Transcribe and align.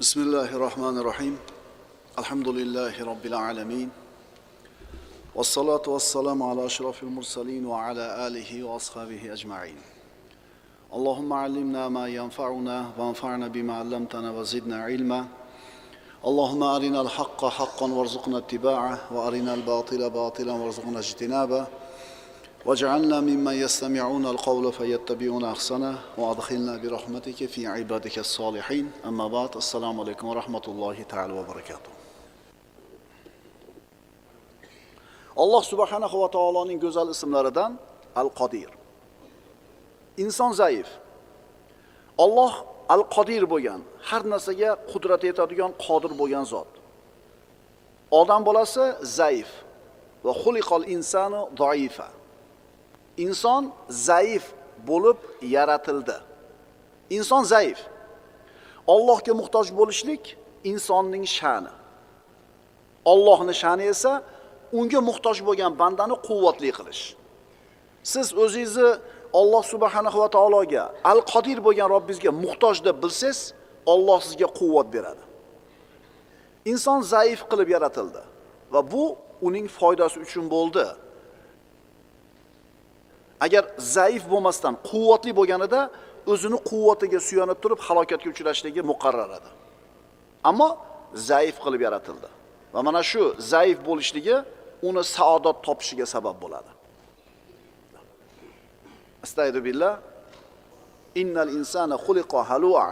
بسم 0.00 0.20
الله 0.20 0.54
الرحمن 0.56 0.98
الرحيم 0.98 1.38
الحمد 2.18 2.48
لله 2.48 3.04
رب 3.04 3.26
العالمين 3.26 3.90
والصلاة 5.34 5.82
والسلام 5.86 6.42
على 6.42 6.66
أشرف 6.66 7.02
المرسلين 7.02 7.66
وعلى 7.66 8.26
آله 8.26 8.62
وأصحابه 8.64 9.32
أجمعين 9.32 9.76
اللهم 10.94 11.32
علمنا 11.32 11.88
ما 11.88 12.08
ينفعنا 12.08 12.90
وانفعنا 12.98 13.48
بما 13.48 13.74
علمتنا 13.78 14.30
وزدنا 14.30 14.82
علما 14.82 15.26
اللهم 16.26 16.62
أرنا 16.62 17.00
الحق 17.00 17.44
حقا 17.44 17.86
وارزقنا 17.92 18.38
اتباعه 18.38 18.98
وأرنا 19.12 19.54
الباطل 19.54 20.10
باطلا 20.10 20.52
وارزقنا 20.52 20.98
اجتنابه 20.98 21.66
واجعلنا 22.67 23.19
ممن 23.21 23.53
يستمعون 23.53 24.25
القول 24.25 24.73
فيتبعون 24.73 25.43
احسنه 25.45 25.99
وادخلنا 26.17 26.77
برحمتك 26.77 27.45
في 27.45 27.67
عبادك 27.67 28.19
الصالحين 28.19 28.91
اما 29.05 29.27
بعد 29.27 29.55
السلام 29.55 29.99
عليكم 29.99 30.27
ورحمه 30.27 30.61
الله 30.67 31.03
تعالى 31.09 31.33
وبركاته 31.33 31.93
alloh 35.35 35.63
subhanahu 35.71 36.15
va 36.23 36.29
taoloning 36.29 36.79
go'zal 36.85 37.09
ismlaridan 37.15 37.71
al 38.21 38.29
qodir 38.39 38.69
inson 40.23 40.51
zaif 40.61 40.87
olloh 42.23 42.53
al 42.95 43.03
qodir 43.15 43.43
bo'lgan 43.53 43.81
har 44.09 44.23
narsaga 44.33 44.71
qudrat 44.91 45.21
yetadigan 45.29 45.71
qodir 45.85 46.11
bo'lgan 46.21 46.45
zot 46.53 46.71
odam 48.21 48.41
bolasi 48.47 48.85
zaif 49.19 49.49
va 50.25 50.33
xuliqol 50.43 50.83
insanu 50.95 51.41
zoifa 51.61 52.07
Inson 53.26 53.72
zaif 53.88 54.44
bo'lib 54.88 55.18
yaratildi. 55.42 56.16
Inson 57.10 57.42
zaif. 57.52 57.78
Allohga 58.94 59.32
muhtoj 59.40 59.66
bo'lishlik 59.78 60.36
insonning 60.64 61.26
sha'ni. 61.38 61.72
Allohning 63.12 63.58
sha'ni 63.62 63.84
esa 63.94 64.12
unga 64.78 65.00
muhtoj 65.10 65.36
bo'lgan 65.48 65.72
bandani 65.80 66.16
quvvatli 66.28 66.70
qilish. 66.78 67.02
Siz 68.12 68.26
o'zingizni 68.42 68.90
Alloh 69.40 69.62
subhanahu 69.72 70.18
va 70.22 70.28
taologa 70.36 70.84
al 71.04 71.20
qodir 71.32 71.58
bo'lgan 71.66 71.88
Robbingizga 71.94 72.32
muhtoj 72.44 72.76
deb 72.86 72.96
bilsangiz 73.02 73.40
Alloh 73.92 74.20
sizga 74.28 74.48
quvvat 74.58 74.88
beradi. 74.94 75.24
Inson 76.72 77.00
zaif 77.14 77.40
qilib 77.50 77.68
yaratildi 77.76 78.22
va 78.72 78.80
bu 78.92 79.04
uning 79.46 79.66
foydasi 79.78 80.16
uchun 80.24 80.44
bo'ldi. 80.54 80.86
Agar 83.40 83.64
zaif 83.78 84.22
bo'lmasdan 84.32 84.74
quvvatli 84.90 85.32
bo'lganida 85.38 85.80
o'zini 86.32 86.58
quvvatiga 86.70 87.20
suyanib 87.28 87.58
turib 87.62 87.80
halokatga 87.86 88.28
uchrashligi 88.34 88.82
muqarrar 88.92 89.30
edi. 89.38 89.50
Ammo 90.50 90.68
zaif 91.30 91.56
qilib 91.64 91.80
yaratildi. 91.86 92.28
Va 92.74 92.80
mana 92.88 93.02
shu 93.10 93.22
zaif 93.52 93.78
bo'lishligi 93.88 94.36
uni 94.88 95.02
saodat 95.16 95.56
topishiga 95.66 96.06
sabab 96.14 96.36
bo'ladi. 96.44 96.70
Astaydu 99.24 99.60
billah. 99.66 99.94
Innal 101.22 101.50
insana 101.58 101.96
xuliqa 102.06 102.38
halua. 102.50 102.86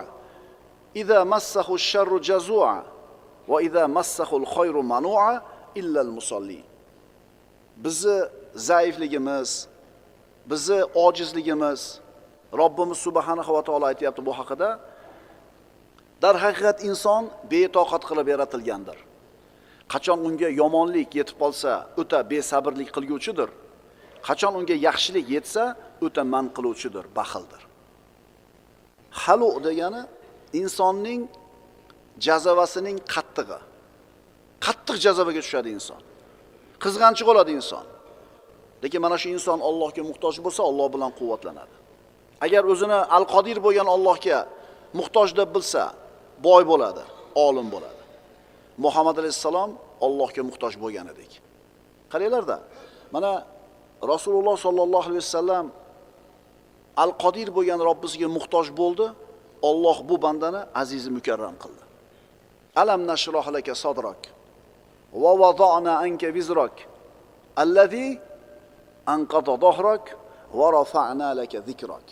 Idza 1.00 1.18
massahu 1.34 1.74
sharru 1.90 2.16
jazua. 2.30 2.74
Va 3.50 3.58
idza 3.68 3.84
massahu 3.98 4.34
al-khayru 4.42 4.80
manua 4.94 5.28
illa 5.80 6.00
al-musalli 6.06 6.60
bizni 7.76 8.22
zaifligimiz 8.54 9.68
bizni 10.50 10.84
ojizligimiz 10.84 12.00
Robbimiz 12.52 12.98
subhanahu 12.98 13.54
va 13.54 13.62
taolo 13.62 13.86
aytyapti 13.86 14.26
bu 14.26 14.32
haqida. 14.38 14.68
Darhaqiqat 16.22 16.78
inson 16.90 17.22
betoqat 17.50 18.02
qilib 18.08 18.26
yaratilgandir. 18.34 18.98
Qachon 19.92 20.18
unga 20.28 20.48
yomonlik 20.60 21.10
yetib 21.18 21.36
qolsa 21.42 21.72
o'ta 22.00 22.18
besabrlik 22.30 22.90
qilguvchidir. 22.96 23.50
Qachon 24.28 24.52
unga 24.58 24.76
yaxshilik 24.88 25.26
yetsa 25.36 25.64
o'ta 26.06 26.22
man 26.32 26.46
qiluvchidir 26.56 27.04
baxildir. 27.18 27.62
Halu 29.22 29.50
degani 29.66 30.02
insonning 30.60 31.22
jazavasining 32.26 32.98
qattig'i. 33.14 33.60
Qattiq 34.66 34.96
jazavaga 35.06 35.40
tushadi 35.46 35.70
inson. 35.76 36.00
Qizg'anchiq 36.84 37.26
bo'ladi 37.30 37.52
inson. 37.60 37.84
Lekin 38.86 39.00
mana 39.06 39.16
shu 39.22 39.28
inson 39.36 39.58
Allohga 39.68 40.02
muhtoj 40.10 40.34
bo'lsa 40.46 40.62
Alloh 40.70 40.86
bilan 40.94 41.10
quvvatlanadi. 41.18 41.74
Agar 42.46 42.62
o'zini 42.72 42.98
al 43.16 43.24
qodir 43.34 43.58
bo'lgan 43.66 43.88
Allohga 43.96 44.38
muhtoj 44.98 45.28
deb 45.40 45.48
bilsa 45.56 45.82
boy 46.46 46.62
bo'ladi 46.70 47.02
olim 47.46 47.66
bo'ladi. 47.74 48.02
Muhammad 48.84 49.16
alayhissalom 49.22 49.70
Allohga 50.06 50.42
muhtoj 50.48 50.72
bo'lgan 50.82 51.06
edik. 51.14 51.32
Qaranglarda 52.12 52.56
mana 53.14 53.32
rasululloh 54.12 54.56
sollallohu 54.66 55.06
alayhi 55.10 55.24
vasallam 55.26 55.66
al 57.04 57.12
qodir 57.22 57.48
bo'lgan 57.56 57.80
robbisiga 57.88 58.28
muhtoj 58.36 58.66
bo'ldi 58.80 59.06
Alloh 59.70 59.96
bu 60.08 60.16
bandani 60.24 60.60
azizi 60.82 61.10
mukarram 61.18 61.56
qildi. 61.62 61.82
Alam 62.82 63.00
nashroh 63.10 63.46
laka 63.56 63.74
sadrak 63.84 64.20
va 65.22 65.32
wada'na 65.42 65.92
anka 66.06 66.28
vizrak 66.36 66.74
allazi 67.62 68.06
anqata 69.14 69.54
dohrak 69.64 70.04
va 70.58 70.66
rafa'na 70.78 71.28
laka 71.38 71.58
zikrak 71.68 72.06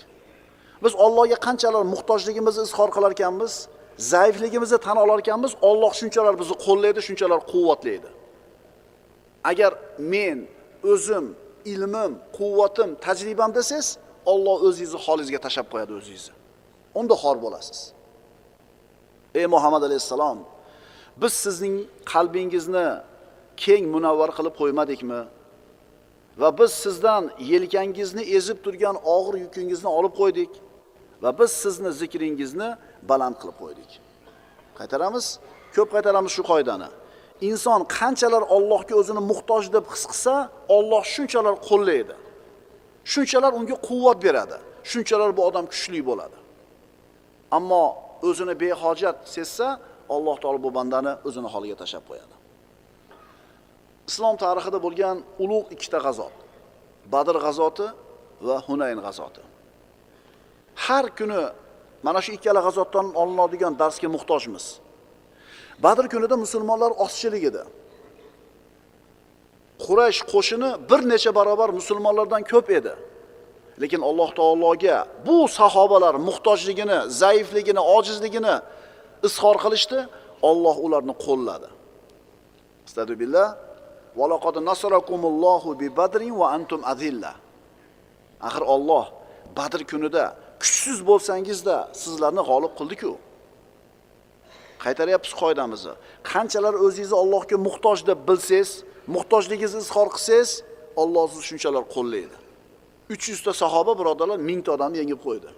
biz 0.84 0.93
Allohga 1.05 1.38
qanchalar 1.47 1.84
muhtojligimizni 1.94 2.62
izhor 2.69 2.88
qilar 2.97 3.10
ekanmiz 3.16 3.53
zaifligimizni 4.12 4.78
tan 4.87 4.97
olar 5.04 5.19
ekanmiz 5.25 5.53
Alloh 5.69 5.93
shunchalar 6.00 6.34
bizni 6.41 6.56
qo'llaydi 6.66 7.00
shunchalar 7.09 7.41
quvvatlaydi 7.53 8.10
agar 9.50 9.72
men 9.99 10.38
o'zim 10.93 11.25
ilmim 11.72 12.12
quvvatim 12.38 12.91
tajribam 13.06 13.50
desangiz 13.59 13.88
Alloh 14.33 14.56
o'zingizni 14.66 14.99
holingizga 15.06 15.41
tashlab 15.47 15.66
qo'yadi 15.72 15.93
o'zingizni. 15.99 16.34
Unda 17.00 17.15
xor 17.22 17.37
bo'lasiz. 17.44 17.78
Ey 19.38 19.47
muhammad 19.54 19.83
alayhissalom 19.88 20.38
biz 21.22 21.33
sizning 21.44 21.77
qalbingizni 22.12 22.87
keng 23.65 23.84
munavvar 23.94 24.31
qilib 24.37 24.54
qo'ymadikmi? 24.60 25.21
Va 26.41 26.59
biz 26.59 26.71
sizdan 26.84 27.31
yelkangizni 27.39 28.22
ezib 28.22 28.59
turgan 28.65 28.97
og'ir 29.17 29.34
yukingizni 29.45 29.91
olib 29.99 30.15
qo'ydik. 30.21 30.50
Va 31.22 31.31
biz 31.39 31.50
sizni 31.62 31.91
zikringizni 32.00 32.69
baland 33.11 33.37
qilib 33.41 33.56
qo'ydik. 33.62 33.91
Qaytaramiz? 34.78 35.27
Ko'p 35.75 35.89
qaytaramiz 35.95 36.31
shu 36.37 36.43
qoidani. 36.53 36.89
Inson 37.49 37.81
qanchalar 37.99 38.43
Allohga 38.56 38.95
o'zini 39.00 39.22
muhtoj 39.31 39.65
deb 39.77 39.84
his 39.93 40.05
qilsa 40.11 40.34
Alloh 40.77 41.03
shunchalar 41.15 41.55
qo'llaydi. 41.69 42.15
Shunchalar 43.12 43.53
unga 43.59 43.77
quvvat 43.89 44.19
beradi. 44.27 44.56
Shunchalar 44.91 45.31
bu 45.37 45.43
odam 45.49 45.65
kuchli 45.72 46.01
bo'ladi. 46.11 46.39
Ammo 47.56 47.84
o'zini 48.28 48.55
behojat 48.65 49.16
sezsa 49.37 49.66
Alloh 50.15 50.37
taolo 50.43 50.59
bu 50.66 50.71
bandani 50.78 51.12
o'zini 51.28 51.49
holiga 51.55 51.77
tashlab 51.83 52.05
qo'yadi. 52.11 52.34
Islom 54.10 54.37
tarixida 54.44 54.78
bo'lgan 54.87 55.16
ulug' 55.44 55.69
ikkita 55.75 55.98
g'azot 56.06 56.34
badr 57.12 57.37
g'azoti 57.44 57.87
va 58.47 58.56
hunayn 58.66 58.98
g'azoti. 59.06 59.42
Har 60.84 61.06
kuni 61.19 61.42
mana 62.06 62.20
shu 62.25 62.31
ikkala 62.37 62.60
g'azotdan 62.66 63.06
olinadigan 63.22 63.72
darsga 63.82 64.09
muhtojmiz. 64.16 64.65
Badr 65.84 66.04
kunida 66.12 66.37
musulmonlar 66.44 66.92
ozchilik 67.04 67.44
edi. 67.50 67.62
Quraysh 69.84 70.21
qo'shini 70.32 70.71
bir 70.91 71.00
necha 71.12 71.31
barobar 71.38 71.71
musulmonlardan 71.81 72.42
ko'p 72.53 72.69
edi. 72.78 72.94
Lekin 73.82 74.00
alloh 74.09 74.31
taologa 74.38 74.97
bu 75.26 75.36
sahobalar 75.59 76.15
muhtojligini 76.28 76.98
zaifligini 77.22 77.82
ojizligini 77.97 78.54
izhor 79.28 79.56
qilishdi. 79.65 79.98
Olloh 80.51 80.77
ularni 80.86 81.15
qo'lladi. 81.27 81.68
Astadubillah 82.86 83.47
valaqad 84.16 84.57
nasarakumullohu 84.71 85.71
bi 85.81 85.89
badrin 85.99 86.34
va 86.41 86.47
antum 86.57 86.81
azilla 86.93 87.33
axir 88.49 88.65
Alloh 88.75 89.07
badr 89.57 89.81
kunida 89.91 90.25
kuchsiz 90.63 90.99
bo'lsangizda 91.11 91.77
sizlarni 92.03 92.43
g'olib 92.51 92.72
qildi-ku. 92.78 93.13
Qaytaryapmiz 94.84 95.33
qoidamizni. 95.43 95.95
Qanchalar 96.33 96.75
o'zingizni 96.84 97.16
Allohga 97.22 97.57
muhtoj 97.66 97.99
deb 98.11 98.19
bilsangiz 98.28 98.71
muhtojligingizni 99.16 99.81
izhor 99.87 100.09
qilsangiz 100.15 100.51
Alloh 101.03 101.25
sizni 101.31 101.45
shunchalar 101.51 101.84
qo'llaydi. 101.95 102.37
300 103.11 103.43
ta 103.47 103.53
sahoba 103.63 103.93
birodarlar 104.01 104.39
1000 104.39 104.63
ta 104.66 104.71
odamni 104.77 104.99
yengib 105.03 105.21
qo'ydi. 105.27 105.51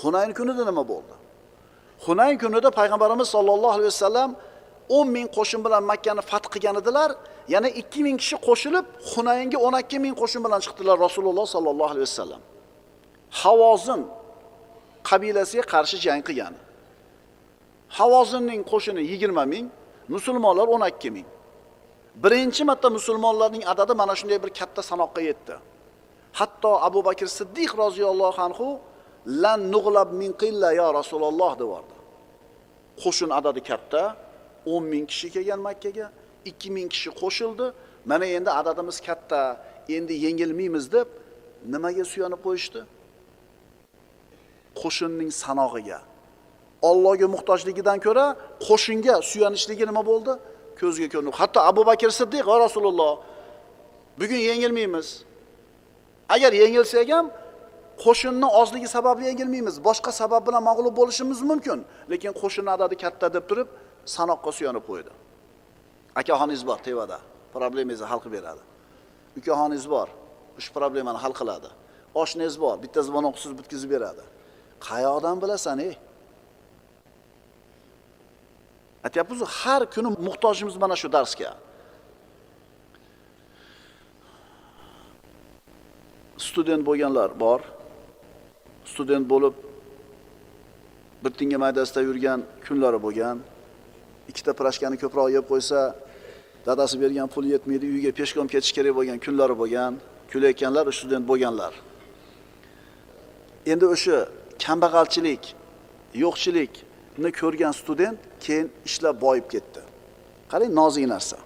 Hunayn 0.00 0.32
kunida 0.38 0.64
nima 0.70 0.84
bo'ldi? 0.92 1.19
Hunayn 2.06 2.36
kunida 2.42 2.70
payg'ambarimiz 2.78 3.28
sollallohu 3.34 3.72
alayhi 3.76 3.92
vasallam 3.94 4.30
10 4.88 5.08
ming 5.16 5.26
qo'shin 5.36 5.60
bilan 5.64 5.82
Makkani 5.90 6.22
fath 6.30 6.46
qilgan 6.52 6.76
edilar. 6.82 7.10
Yana 7.54 7.68
2 7.68 8.02
ming 8.06 8.16
kishi 8.22 8.36
qo'shilib 8.48 8.86
Hunaynga 9.12 9.58
12 9.58 9.98
ming 10.04 10.14
qo'shin 10.20 10.40
bilan 10.44 10.60
chiqdilar 10.64 10.96
Rasululloh 11.06 11.46
sollallohu 11.54 11.90
alayhi 11.94 12.06
vasallam. 12.08 12.40
Havozin 13.42 14.00
qabilasiga 15.08 15.64
qarshi 15.72 15.96
jang 16.04 16.22
qilgan. 16.28 16.54
Havozinning 17.98 18.62
qo'shini 18.72 19.02
20 19.02 19.46
ming, 19.52 19.66
musulmonlar 20.14 20.66
12 20.68 21.10
ming. 21.16 21.28
Birinchi 22.22 22.62
marta 22.70 22.88
musulmonlarning 22.98 23.64
adadi 23.72 23.94
mana 24.00 24.14
shunday 24.20 24.38
bir 24.44 24.50
katta 24.58 24.82
sanoqqa 24.90 25.20
yetdi. 25.28 25.54
Hatto 26.38 26.72
Abu 26.88 27.00
Bakr 27.08 27.26
Siddiq 27.38 27.70
roziyallohu 27.84 28.40
anhu 28.48 28.68
lan 29.26 29.60
nug'lab 29.74 30.08
min 30.20 30.30
qilla 30.42 30.68
ya 30.80 30.88
Rasululloh 30.98 31.52
devordi. 31.62 31.89
Qo'shin 33.02 33.30
adadi 33.38 33.60
katta, 33.70 34.16
10 34.66 34.84
ming 34.92 35.06
kishi 35.10 35.28
kelgan 35.34 35.60
Makkaga, 35.68 36.06
2 36.44 36.70
ming 36.76 36.88
kishi 36.88 37.10
qo'shildi. 37.22 37.66
Mana 38.10 38.26
endi 38.36 38.50
adadimiz 38.60 38.98
katta, 39.08 39.40
endi 39.96 40.14
yengilmaymiz 40.24 40.84
deb 40.92 41.08
nimaga 41.72 42.04
suyanib 42.12 42.40
qo'yishdi? 42.46 42.80
Qo'shinning 44.80 45.30
sanog'iga. 45.42 45.98
Allohga 46.90 47.26
muhtojligidan 47.34 47.98
ko'ra 48.06 48.26
qo'shinga 48.68 49.14
suyanishligi 49.30 49.84
nima 49.90 50.02
bo'ldi? 50.10 50.32
Ko'zga 50.80 51.06
ko'rinib. 51.12 51.34
Hatto 51.40 51.58
Abu 51.70 51.82
Bakr 51.90 52.10
Siddiq 52.20 52.44
va 52.50 52.56
Rasululloh 52.66 53.12
bugun 54.20 54.40
yengilmaymiz. 54.50 55.08
Agar 56.34 56.52
yengilsak 56.62 57.08
ham 57.14 57.26
qo'shinni 58.04 58.48
ozligi 58.60 58.88
sababli 58.96 59.24
yengilmaymiz. 59.30 59.76
Boshqa 59.88 60.10
sabab 60.20 60.42
bilan 60.48 60.62
mag'lub 60.70 60.94
bo'lishimiz 61.00 61.40
mumkin, 61.50 61.78
lekin 62.12 62.32
qo'shinni 62.40 62.70
adadi 62.76 62.94
katta 63.04 63.26
deb 63.36 63.44
turib 63.50 63.68
sanoqqa 64.16 64.50
suyanib 64.58 64.84
qo'ydi. 64.90 65.12
Akaxoningiz 66.20 66.62
bor 66.70 66.78
tevada, 66.86 67.18
problemangizni 67.54 68.06
hal 68.10 68.20
qilib 68.22 68.34
beradi. 68.38 68.62
Ukaxoningiz 69.38 69.86
bor, 69.94 70.08
shu 70.64 70.70
problemani 70.78 71.18
hal 71.24 71.34
qiladi. 71.40 71.70
Oshnangiz 72.22 72.56
bor, 72.64 72.76
bitta 72.84 73.00
zvonoqsiz 73.08 73.52
bitkazib 73.58 73.90
beradi. 73.94 74.24
Qayoqdan 74.88 75.36
bilasan, 75.42 75.78
ey? 75.88 75.94
Aytyapmiz, 79.06 79.40
har 79.58 79.82
kuni 79.94 80.10
muhtojimiz 80.26 80.76
mana 80.82 80.96
shu 81.02 81.08
darsga. 81.16 81.50
Student 86.48 86.82
bo'lganlar 86.88 87.30
bor. 87.44 87.60
Student 88.84 89.28
bo'lib 89.30 89.54
bir 91.24 91.30
tinga 91.30 91.58
maydasida 91.58 92.00
yurgan 92.02 92.42
kunlari 92.66 93.02
bo'lgan. 93.02 93.40
Ikkita 94.30 94.52
pirojkani 94.58 94.96
ko'proq 95.02 95.28
yeb 95.36 95.44
qo'ysa, 95.50 95.80
dadasi 96.66 97.00
bergan 97.00 97.28
pul 97.34 97.44
yetmaydi, 97.44 97.86
uyiga 97.86 98.12
peshkom 98.20 98.46
ketish 98.52 98.72
kerak 98.76 98.94
bo'lgan 98.98 99.18
kunlari 99.24 99.56
bo'lgan. 99.62 99.92
Kulayotganlar 100.32 100.92
student 100.92 101.24
bo'lganlar. 101.30 101.72
Endi 103.66 103.86
o'sha 103.94 104.18
kambag'alchilik, 104.64 105.42
yo'qchilikni 106.24 107.30
ko'rgan 107.40 107.72
student 107.82 108.18
keyin 108.44 108.66
ishlab 108.88 109.16
boyib 109.24 109.46
ketdi. 109.52 109.80
Qarang, 110.52 110.72
nozik 110.80 111.06
narsa. 111.14 111.38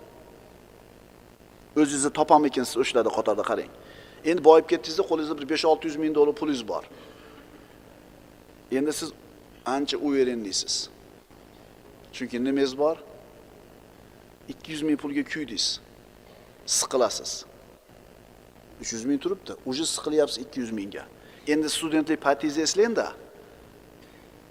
O'zingizni 1.81 2.11
topamikinsiz 2.19 2.77
o'shalarni 2.83 3.13
qatorda 3.19 3.45
qarang. 3.51 3.71
Endi 4.31 4.41
boyib 4.49 4.67
ketdingizda 4.73 5.05
qo'lingizda 5.11 5.35
bir 5.41 5.47
5-600 5.57 5.99
ming 6.03 6.13
dollar 6.15 6.35
pulingiz 6.41 6.63
bor. 6.73 6.85
Endi 8.73 8.93
siz 8.93 9.13
ancha 9.67 9.97
uverendisiz. 9.99 10.91
Chunki 12.13 12.45
nimangiz 12.45 12.79
bor? 12.79 12.97
200 14.49 14.83
ming 14.83 15.01
pulga 15.01 15.25
kuydingiz. 15.25 15.81
Siqilasiz. 16.67 17.45
300 18.81 19.05
ming 19.05 19.23
turibdi. 19.23 19.53
уже 19.67 19.87
siqilyapsiz 19.87 20.45
200 20.45 20.71
mingga. 20.71 21.07
Endi 21.49 21.69
studentlik 21.69 22.23
paytingizni 22.23 22.63
eslangda. 22.63 23.13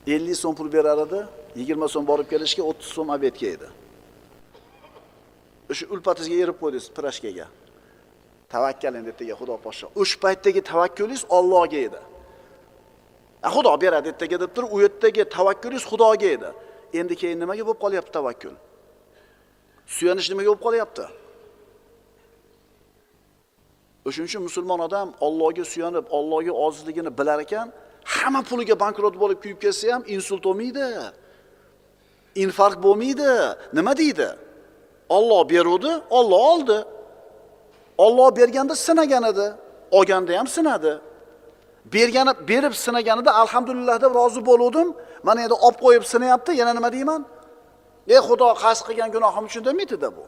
50 0.08 0.36
so'm 0.36 0.56
pul 0.56 0.74
berar 0.74 1.08
edi, 1.08 1.26
20 1.56 1.90
so'm 1.90 2.08
borib 2.08 2.30
kelishga 2.30 2.64
30 2.64 2.84
so'm 2.84 3.10
obedga 3.10 3.48
edi. 3.48 3.68
O'sha 5.72 5.86
ulpatingizga 5.94 6.44
erib 6.44 6.58
qo'ydingiz 6.62 6.88
pirashkaga. 6.98 7.48
Tavakkal 8.50 8.96
endi 8.96 9.10
ertaga 9.14 9.36
Xudo 9.40 9.58
poshsho. 9.66 9.88
O'sha 9.96 10.20
paytdagi 10.26 10.62
tavakkulingiz 10.62 11.24
Allohga 11.38 11.80
edi. 11.88 12.02
Xudo 13.44 13.82
beradi 13.82 14.10
ertaga 14.14 14.40
deb 14.40 14.52
turib, 14.56 14.72
u 14.76 14.82
yerdagi 14.82 15.26
tavakkulingiz 15.36 15.84
Xudoga 15.92 16.30
edi. 16.36 16.50
Endi 16.94 17.16
keyin 17.16 17.40
nimaga 17.40 17.64
bo'lib 17.68 17.82
qolyapti 17.84 18.12
tavakkul? 18.18 18.56
Suyanish 19.96 20.30
nimaga 20.32 20.50
bo'lib 20.52 20.64
qolyapti? 20.68 21.06
o'shaning 24.06 24.30
uchun 24.30 24.44
musulmon 24.48 24.80
odam 24.88 25.08
Allohga 25.22 25.66
suyanib, 25.74 26.06
Allohga 26.18 26.52
ozizligini 26.66 27.12
bilar 27.20 27.40
ekan, 27.46 27.68
hamma 28.16 28.42
puliga 28.50 28.76
bankrot 28.84 29.16
bo'lib 29.22 29.40
kuyib 29.44 29.60
ketsa 29.64 29.94
ham 29.94 30.04
insult 30.16 30.44
bo'lmaydi. 30.48 30.88
Infarkt 32.44 32.80
bo'lmaydi. 32.86 33.32
Nima 33.78 33.94
deydi? 34.02 34.30
Alloh 35.18 35.42
beruvdi, 35.54 35.92
Alloh 36.18 36.42
oldi. 36.54 36.78
Alloh 38.06 38.30
berganda 38.40 38.76
sinagan 38.76 39.24
edi, 39.32 39.48
olganda 39.92 40.32
ham 40.40 40.48
sinadi. 40.48 40.94
Bergani 41.86 42.48
berib 42.48 42.74
sinaganida 42.74 43.32
alhamdulillah 43.42 44.02
deb 44.02 44.16
rozi 44.16 44.42
bo'luvdim. 44.46 44.88
Mana 45.24 45.40
endi 45.46 45.54
olib 45.54 45.80
qo'yib 45.86 46.04
sinayapti, 46.14 46.52
yana 46.62 46.74
nima 46.74 46.90
deyman? 46.96 47.22
Ey 48.08 48.20
Xudo, 48.28 48.48
qasd 48.64 48.82
qilgan 48.88 49.10
gunohim 49.16 49.46
uchun 49.50 49.64
demaydi-da 49.68 50.10
bu. 50.18 50.24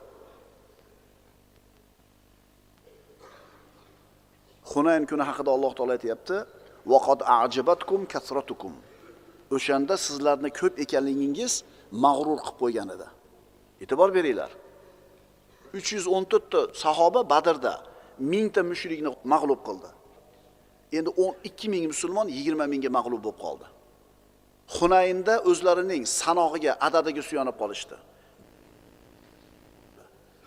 Hunayn 4.72 5.04
kuni 5.10 5.24
haqida 5.30 5.50
Alloh 5.56 5.72
taolo 5.78 5.92
aytyapti 5.98 6.36
"Vaqad 6.92 7.20
ajibatkum 7.42 8.02
kasratukum." 8.14 8.74
O'shanda 9.56 9.96
sizlarni 10.06 10.50
ko'p 10.60 10.74
ekanligingiz 10.84 11.54
mag'rur 12.06 12.40
qilib 12.46 12.58
qo'ygan 12.62 12.88
edi. 12.96 13.08
E'tibor 13.84 14.10
beringlar. 14.18 14.52
314 15.74 16.50
ta 16.52 16.60
sahoba 16.84 17.22
Badrda 17.34 17.74
1000 18.20 18.50
ta 18.56 18.62
mushrikni 18.72 19.12
mag'lub 19.34 19.62
qildi. 19.68 19.90
Endi 20.92 21.10
12 21.10 21.70
ming 21.70 21.88
musulmon 21.88 22.28
20 22.28 22.68
mingga 22.68 22.90
mag'lub 22.90 23.22
bo'lib 23.26 23.40
qoldi. 23.46 23.66
Hunaynda 24.78 25.36
o'zlarining 25.50 26.04
sanog'iga, 26.20 26.78
adadiga 26.88 27.22
suyanib 27.30 27.56
qolishdi. 27.62 27.96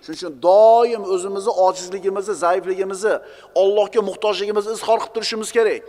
Shuning 0.04 0.18
uchun 0.18 0.34
doim 0.48 1.02
o'zimizni 1.14 1.52
ojizligimizni, 1.66 2.34
zaifligimizni, 2.44 3.14
Allohga 3.60 4.00
muhtojligimizni 4.08 4.72
izhor 4.78 4.98
qilib 5.02 5.14
turishimiz 5.16 5.50
kerak. 5.56 5.82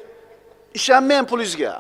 Ishonmang 0.80 1.26
pulingizga, 1.32 1.74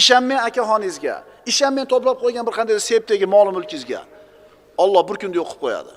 ishonmang 0.00 0.40
akaxoningizga, 0.48 1.14
ishonmang 1.52 1.86
to'plab 1.92 2.16
qo'ygan 2.24 2.44
bir 2.48 2.54
qanday 2.58 2.76
septagi 2.90 3.26
mol 3.34 3.46
mulkingizga. 3.56 4.00
Alloh 4.82 5.02
bir 5.08 5.16
kunda 5.22 5.36
yo'q 5.40 5.48
qilib 5.52 5.62
qo'yadi. 5.64 5.94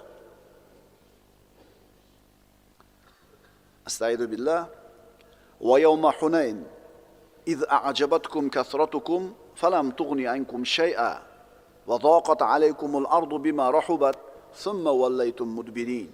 astaydu 3.90 4.32
billah. 4.32 4.70
Va 5.62 5.80
yawma 5.80 6.12
Hunayn 6.20 6.58
iz 7.46 7.60
a'jabatkum 7.68 8.50
kasratukum 8.56 9.34
falam 9.56 9.92
tughni 10.00 10.26
ankum 10.36 10.64
shay'a 10.64 11.12
va 11.88 11.96
daqat 12.10 12.42
alaykumul 12.42 13.08
ardu 13.18 13.36
bima 13.46 13.66
rahubat 13.78 14.18
thumma 14.64 14.92
wallaytum 15.02 15.48
mudbirin. 15.58 16.10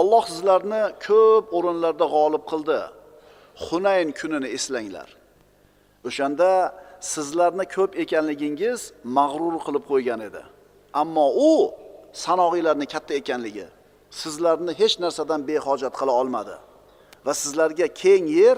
Alloh 0.00 0.24
sizlarni 0.32 0.82
ko'p 1.06 1.44
o'rinlarda 1.56 2.06
g'olib 2.14 2.44
qildi. 2.50 2.80
Hunayn 3.66 4.08
kunini 4.18 4.48
eslanglar. 4.56 5.08
O'shanda 6.08 6.50
sizlarni 7.14 7.64
ko'p 7.74 7.92
ekanligingiz 8.02 8.80
mag'rur 9.18 9.54
qilib 9.66 9.84
qo'ygan 9.90 10.20
edi. 10.28 10.42
Ammo 11.02 11.26
u 11.50 11.52
sanog'iylarni 12.24 12.86
katta 12.94 13.12
ekanligi 13.20 13.66
sizlarni 14.22 14.72
hech 14.80 14.94
narsadan 15.04 15.40
behojat 15.50 15.94
qila 16.00 16.12
olmadi 16.22 16.56
va 17.26 17.32
sizlarga 17.42 17.86
keng 18.02 18.26
yer 18.40 18.56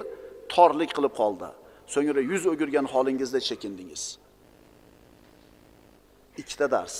torlik 0.55 0.91
qilib 0.97 1.15
qoldi. 1.21 1.49
So'ngra 1.93 2.23
yuz 2.31 2.43
o'girgan 2.53 2.87
holingizda 2.93 3.41
chekindingiz. 3.49 4.03
Ikkita 6.41 6.67
dars. 6.75 6.97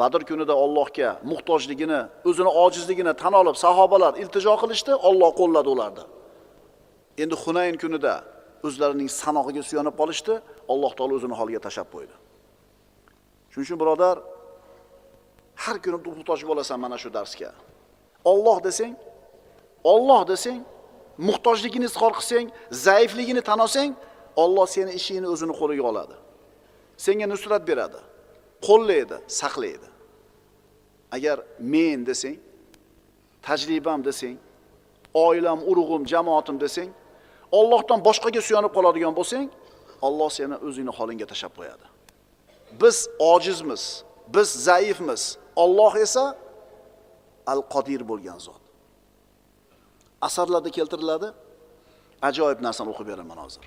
Badr 0.00 0.22
kunida 0.30 0.54
Allohga 0.64 1.08
muhtojligini, 1.30 2.00
o'zini 2.28 2.50
ojizligini 2.64 3.12
tan 3.22 3.34
olib 3.40 3.56
sahobalar 3.64 4.12
iltijo 4.22 4.54
qilishdi, 4.62 4.92
Alloh 5.08 5.30
qo'lladi 5.40 5.68
ularni. 5.74 6.04
Endi 7.22 7.36
Hunayn 7.42 7.76
kunida 7.82 8.14
o'zlarining 8.66 9.10
sanog'iga 9.22 9.62
suyanib 9.68 9.94
qolishdi, 10.00 10.34
Alloh 10.72 10.92
taolo 10.98 11.14
o'zini 11.18 11.34
holiga 11.40 11.60
tashab 11.66 11.88
qo'ydi. 11.94 12.14
Shuning 13.52 13.66
uchun 13.66 13.78
birodar, 13.82 14.16
har 15.64 15.76
kuni 15.84 15.98
muhtoj 16.18 16.40
bo'lasan 16.50 16.78
mana 16.84 16.96
shu 17.02 17.10
darsga. 17.18 17.50
Alloh 18.32 18.58
desang, 18.66 18.94
Alloh 19.94 20.22
desang, 20.32 20.60
muhtojligini 21.18 21.84
izhor 21.90 22.12
qilsang, 22.18 22.50
zaifligini 22.70 23.42
tan 23.48 23.58
olsang, 23.58 23.94
Alloh 24.36 24.66
seni 24.66 24.92
ishingni 24.98 25.28
o'zini 25.34 25.52
qo'liga 25.60 25.84
oladi. 25.90 26.14
Senga 27.04 27.26
nusrat 27.32 27.62
beradi, 27.68 28.00
qo'llaydi, 28.66 29.16
saqlaydi. 29.40 29.88
Agar 31.16 31.36
men 31.58 32.06
desang, 32.06 32.36
tajribam 33.46 34.00
desang, 34.08 34.36
oilam, 35.26 35.58
urug'im, 35.70 36.02
jamoatim 36.12 36.56
desang, 36.64 36.90
Allohdan 37.58 38.00
boshqaga 38.08 38.40
suyanib 38.48 38.72
qoladigan 38.76 39.12
bo'lsang, 39.18 39.46
Alloh 40.06 40.30
seni 40.38 40.56
o'zingni 40.66 40.92
holingga 40.98 41.26
tashlab 41.32 41.52
qo'yadi. 41.58 41.86
Biz 42.80 42.96
ojizmiz, 43.32 43.82
biz 44.34 44.48
zaifmiz. 44.68 45.22
Alloh 45.64 45.92
esa 46.06 46.24
al-Qodir 47.52 48.02
bo'lgan 48.10 48.38
zot. 48.46 48.61
Asarlarda 50.26 50.70
keltiriladi. 50.76 51.28
Ajoyib 52.28 52.60
narsani 52.66 52.88
o'qib 52.92 53.06
beraman 53.12 53.38
hozir. 53.44 53.64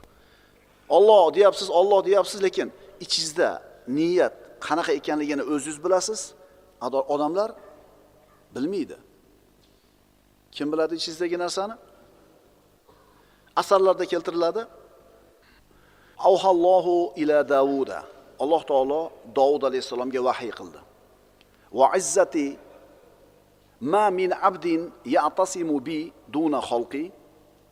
Alloh 0.97 1.23
deyapsiz, 1.37 1.67
Alloh 1.79 1.99
deyapsiz, 2.05 2.39
lekin 2.45 2.67
ichingizda 3.03 3.49
niyat 3.97 4.33
qanaqa 4.65 4.91
ekanligini 4.99 5.43
o'zingiz 5.53 5.77
bilasiz. 5.85 6.21
Odamlar 7.13 7.49
bilmaydi. 8.55 8.97
Kim 10.55 10.67
biladi 10.71 10.93
ichingizdagi 10.99 11.37
narsani? 11.45 11.75
Asarlarda 13.61 14.05
keltiriladi. 14.05 14.63
Avhallohu 16.29 16.95
ila 17.21 17.37
Davuda. 17.49 17.99
Alloh 18.43 18.61
taolo 18.69 19.01
Davud 19.35 19.63
alayhissalomga 19.69 20.21
vahiy 20.29 20.51
qildi. 20.59 20.79
Va 21.79 21.87
izzati 21.99 22.45
ما 23.85 24.09
من 24.09 24.33
عبد 24.33 24.91
يعتصم 25.05 25.79
بي 25.79 26.13
دون 26.27 26.61
خلقي 26.61 27.11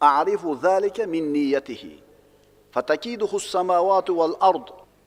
أعرف 0.03 0.47
ذلك 0.65 0.97
من 1.13 1.33
نيته 1.33 1.83
فتكيده 2.71 3.31
السماوات 3.33 4.09
والأرض 4.09 4.65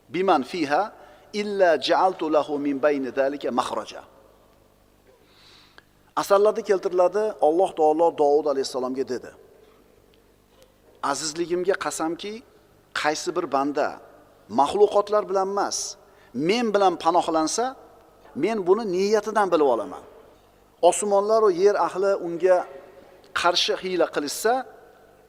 بمن 0.08 0.42
فيها 0.42 0.92
إلا 1.34 1.76
جعلت 1.76 2.22
له 2.22 2.56
من 2.56 2.78
بين 2.78 3.08
ذلك 3.08 3.46
مخرجا. 3.46 4.02
Asarlarda 6.16 6.62
keltiriladi, 6.62 7.24
Alloh 7.40 7.70
taolo 7.76 8.18
Davud 8.18 8.46
alayhisalomga 8.46 9.08
dedi: 9.08 9.30
Azizligimga 11.02 11.74
qasamki, 11.84 12.42
qaysi 13.00 13.30
bir 13.36 13.46
banda 13.52 14.00
maxluqotlar 14.60 15.22
bilan 15.30 15.48
emas, 15.54 15.78
men 16.34 16.66
bilan 16.74 16.94
panohlansa, 17.04 17.76
men 18.34 18.66
buni 18.66 18.84
niyatidan 18.92 19.48
bilib 19.52 19.68
olaman. 19.74 20.04
Osmonlar 20.82 21.42
va 21.42 21.50
yer 21.50 21.74
ahli 21.86 22.12
unga 22.26 22.66
qarshi 23.34 23.74
hiyla 23.82 24.06
qilishsa, 24.14 24.52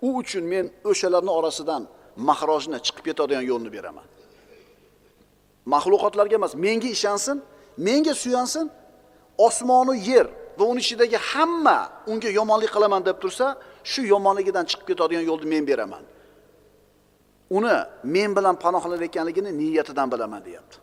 u 0.01 0.09
uchun 0.21 0.43
men 0.53 0.65
o'shalarning 0.91 1.33
orasidan 1.39 1.83
mahrojni 2.29 2.77
chiqib 2.85 3.03
ketadigan 3.09 3.45
yo'lni 3.51 3.69
beraman. 3.77 4.07
Maxluqotlarga 5.73 6.35
emas, 6.39 6.53
menga 6.65 6.89
ishonsin, 6.97 7.37
menga 7.87 8.13
suyansin, 8.23 8.65
osmonu 9.47 9.93
yer 10.09 10.27
va 10.57 10.63
uning 10.71 10.83
ichidagi 10.85 11.17
hamma 11.31 11.77
unga 12.11 12.29
yomonlik 12.39 12.71
qilaman 12.75 13.01
deb 13.07 13.17
tursa, 13.23 13.47
shu 13.91 14.01
yomonligidan 14.13 14.65
chiqib 14.69 14.85
ketadigan 14.91 15.25
yo'lni 15.29 15.47
men 15.53 15.63
beraman. 15.69 16.03
Uni 17.57 17.75
men 18.15 18.29
bilan 18.37 18.55
panohlanayotganligini 18.63 19.51
niyatidan 19.61 20.07
bilaman 20.13 20.41
deyapti. 20.47 20.77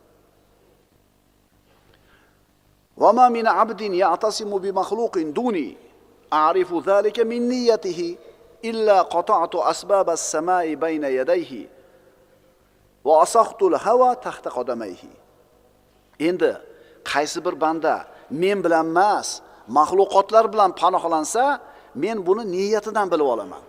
وما 2.97 3.29
من 3.29 3.47
عبد 3.47 3.81
يعتصم 3.81 4.59
بمخلوق 4.59 5.19
دوني 5.19 5.77
أعرف 6.33 6.89
ذلك 6.89 7.21
من 7.21 7.49
نيته 7.49 8.17
إلا 8.65 9.03
قطعت 9.03 9.55
أسباب 9.55 10.11
السماء 10.11 10.75
بين 10.75 11.05
يديه 11.05 11.69
وأسخت 13.05 13.63
الهوى 13.63 14.15
تحت 14.15 14.49
قدميه 14.49 14.75
asaqtu 14.75 15.05
al-hawa 15.05 15.05
tahta 15.05 15.11
qadamayhi. 15.11 15.11
Endi 16.29 16.53
qaysi 17.13 17.39
bir 17.45 17.55
banda 17.61 17.95
men 18.31 18.59
bilan 18.65 18.87
emas, 18.93 19.29
maxluqotlar 19.79 20.45
bilan 20.53 20.71
panohlansa, 20.81 21.45
men 21.95 22.17
buni 22.27 22.45
niyatidan 22.55 23.07
bilib 23.13 23.29
olaman. 23.35 23.65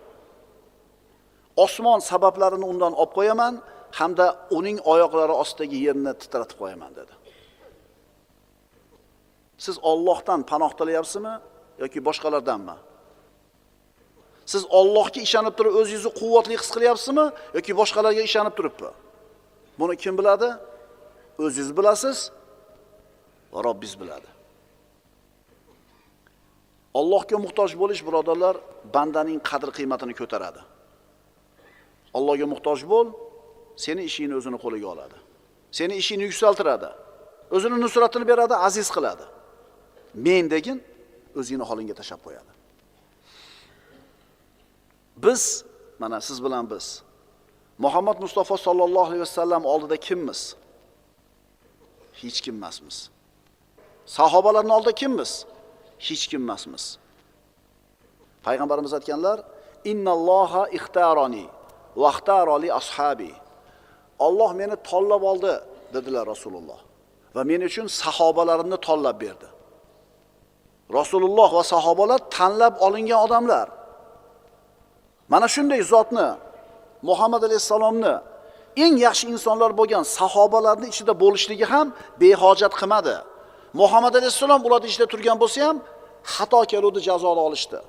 Osmon 1.66 2.00
sabablarini 2.12 2.66
undan 2.72 2.94
olib 3.02 3.12
qo'yaman 3.18 3.54
hamda 4.00 4.26
uning 4.58 4.78
oyoqlari 4.94 5.34
ostidagi 5.42 5.78
yerni 5.88 6.14
titratib 6.22 6.58
qo'yaman 6.62 6.92
dedi. 7.00 7.14
Siz 9.58 9.80
Allohdan 9.84 10.44
panoh 10.44 10.72
tilayapsizmi 10.80 11.34
yoki 11.84 12.00
boshqalardanmi? 12.08 12.76
Siz 14.46 14.64
Allohga 14.80 15.20
ishonib 15.28 15.56
turib 15.58 15.74
o'zingizni 15.80 16.12
quvvatli 16.20 16.56
his 16.62 16.70
qilyapsizmi 16.76 17.26
yoki 17.58 17.72
boshqalarga 17.82 18.22
ishonib 18.30 18.54
turibmi? 18.58 18.92
Buni 19.80 19.96
kim 20.04 20.14
biladi? 20.20 20.50
O'zingiz 21.44 21.70
bilasiz 21.78 22.18
va 23.54 23.60
Robbingiz 23.68 23.96
biladi. 24.02 24.30
Allohga 27.00 27.38
muhtoj 27.46 27.72
bo'lish 27.82 28.02
birodarlar 28.08 28.56
bandaning 28.96 29.40
qadr 29.50 29.70
qiymatini 29.78 30.14
ko'taradi. 30.20 30.62
Allohga 32.18 32.48
muhtoj 32.54 32.80
bo'l, 32.92 33.08
seni 33.84 34.02
ishingni 34.10 34.36
o'zini 34.40 34.58
qo'liga 34.64 34.88
oladi. 34.94 35.18
Seni 35.78 35.94
ishingni 36.02 36.26
yuksaltiradi. 36.30 36.90
O'zini 37.56 37.78
nusratini 37.84 38.26
beradi, 38.32 38.56
aziz 38.68 38.88
qiladi. 38.96 39.26
Men 40.16 40.50
degin 40.50 40.84
o'zingni 41.40 41.66
holingga 41.70 41.96
tashab 42.02 42.20
qo'yadi. 42.26 42.52
Biz, 45.18 45.66
mana 46.00 46.22
siz 46.22 46.44
bilan 46.44 46.70
biz 46.70 47.04
Muhammad 47.78 48.20
Mustafa 48.20 48.58
sollallohu 48.58 49.06
alayhi 49.06 49.20
vasallam 49.20 49.66
oldida 49.66 49.98
kimmiz? 49.98 50.56
Hech 52.14 52.42
kim 52.42 52.56
emasmiz. 52.56 53.10
Sahobalarning 54.06 54.74
oldida 54.74 54.92
kimmiz? 54.92 55.46
hech 56.00 56.28
kim 56.28 56.42
emasmiz. 56.42 56.98
Payg'ambarimiz 58.46 58.94
aytganlar: 58.98 59.38
"Innalloha 59.92 60.64
ixtaroni 60.78 61.46
vaxtaroli 62.04 62.70
ashabi." 62.80 63.32
Alloh 64.28 64.52
meni 64.62 64.76
tanlab 64.90 65.24
oldi, 65.32 65.54
dedilar 65.94 66.24
Rasululloh. 66.34 66.80
Va 67.36 67.44
men 67.44 67.62
uchun 67.70 67.88
sahobalarimni 68.02 68.78
tanlab 68.88 69.18
berdi. 69.26 69.48
Rasululloh 70.94 71.54
va 71.54 71.64
sahobalar 71.64 72.20
tanlab 72.30 72.74
olingan 72.86 73.20
odamlar. 73.26 73.68
Mana 75.30 75.48
shunday 75.48 75.82
zotni 75.82 76.28
Muhammad 77.02 77.44
alayhisalomni 77.44 78.14
eng 78.84 78.96
yaxshi 79.06 79.26
insonlar 79.34 79.72
bo'lgan 79.80 80.04
sahobalarning 80.18 80.92
ichida 80.94 81.14
bo'lishligi 81.24 81.66
ham 81.74 81.88
behojat 82.22 82.74
qilmadi. 82.80 83.16
Muhammad 83.82 84.14
alayhissalom 84.20 84.62
ularning 84.68 84.90
ichida 84.94 85.08
turgan 85.14 85.38
bo'lsa 85.44 85.60
ham 85.68 85.78
xato 86.34 86.62
keluvdi 86.72 87.00
jazoni 87.10 87.42
olishdi. 87.48 87.80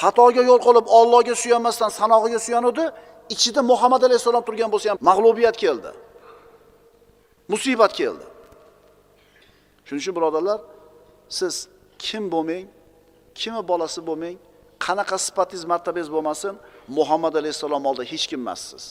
Xatoga 0.00 0.42
yo'l 0.50 0.60
qolib 0.66 0.86
Allohga 0.98 1.34
suyanmasdan 1.42 1.90
sanog'iga 1.98 2.38
suyanuvdi, 2.46 2.84
ichida 3.34 3.60
Muhammad 3.70 4.02
alayhissalom 4.08 4.42
turgan 4.48 4.70
bo'lsa 4.74 4.86
ham 4.90 4.98
mag'lubiyat 5.10 5.56
keldi. 5.64 5.90
Musibat 7.52 7.92
keldi. 8.00 8.24
Shuning 9.86 10.02
uchun 10.02 10.14
birodarlar, 10.18 10.58
siz 11.28 11.68
kim 11.98 12.24
bo'lmang, 12.32 12.66
kimni 13.34 13.62
bolasi 13.70 14.00
bo'lmang, 14.08 14.36
qanaqa 14.86 15.16
sifatingiz, 15.26 15.64
martabangiz 15.72 16.08
bo'lmasin, 16.14 16.54
Muhammad 16.98 17.34
alayhissalom 17.40 17.82
oldida 17.86 18.04
hech 18.12 18.26
kim 18.30 18.40
emassiz. 18.40 18.84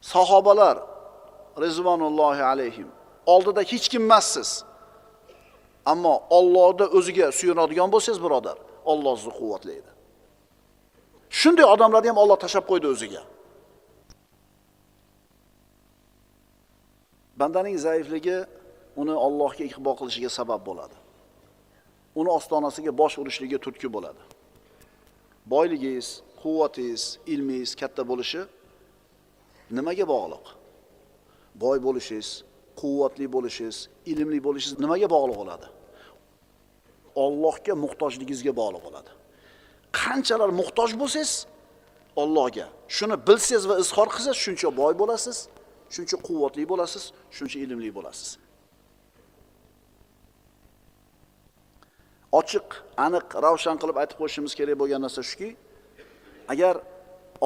Sahobalar 0.00 0.76
rizvanullohi 1.64 2.42
alayhim 2.52 2.88
oldida 3.26 3.62
hech 3.70 3.86
kim 3.92 4.02
emassiz. 4.02 4.50
Ammo 5.92 6.14
Allohda 6.30 6.86
o'ziga 6.98 7.26
suyunadigan 7.38 7.88
bo'lsangiz, 7.94 8.20
birodar, 8.24 8.56
Alloh 8.92 9.16
sizni 9.16 9.32
quvvatlaydi. 9.40 9.90
Shunday 11.40 11.66
odamlarni 11.74 12.08
ham 12.10 12.18
Alloh 12.22 12.38
tashab 12.44 12.64
qo'ydi 12.70 12.86
o'ziga. 12.94 13.22
Bandaning 17.40 17.76
zaifligi 17.86 18.38
uni 18.96 19.14
Allohga 19.26 19.64
iqbo 19.70 19.92
qilishiga 19.98 20.30
sabab 20.38 20.60
bo'ladi. 20.68 20.96
Uni 22.20 22.30
ostonasiga 22.38 22.92
bosh 23.00 23.18
urishligiga 23.22 23.58
turtki 23.64 23.88
bo'ladi. 23.96 24.22
Boyligingiz, 25.52 26.08
quvvatingiz, 26.42 27.02
ilmingiz 27.32 27.72
katta 27.80 28.02
bo'lishi 28.10 28.44
nimaga 29.76 30.04
bog'liq? 30.14 30.44
Boy 31.62 31.78
bo'lishingiz, 31.86 32.30
quvvatli 32.80 33.26
bo'lishingiz, 33.34 33.78
ilmli 34.12 34.38
bo'lishingiz 34.46 34.80
nimaga 34.84 35.08
bog'liq 35.14 35.36
bo'ladi? 35.42 35.66
Allohga 37.24 37.74
muhtojligingizga 37.84 38.52
bog'liq 38.60 38.82
bo'ladi. 38.86 39.10
Qanchalar 40.00 40.50
muhtoj 40.60 40.90
bo'lsangiz 41.02 41.32
Allohga, 42.22 42.66
shuni 42.96 43.16
bilsangiz 43.28 43.64
va 43.70 43.74
izhor 43.82 44.08
qilsangiz, 44.14 44.38
shuncha 44.44 44.68
boy 44.80 44.94
bo'lasiz, 45.02 45.38
shuncha 45.94 46.16
quvvatli 46.26 46.64
bo'lasiz, 46.72 47.04
shuncha 47.36 47.56
ilmli 47.64 47.90
bo'lasiz. 47.98 48.28
Ochiq, 52.40 52.68
aniq, 53.06 53.26
ravshan 53.44 53.76
qilib 53.80 53.96
aytib 54.02 54.16
qo'yishimiz 54.20 54.52
kerak 54.58 54.76
bo'lgan 54.80 55.00
narsa 55.06 55.22
shuki, 55.30 55.50
agar 56.52 56.74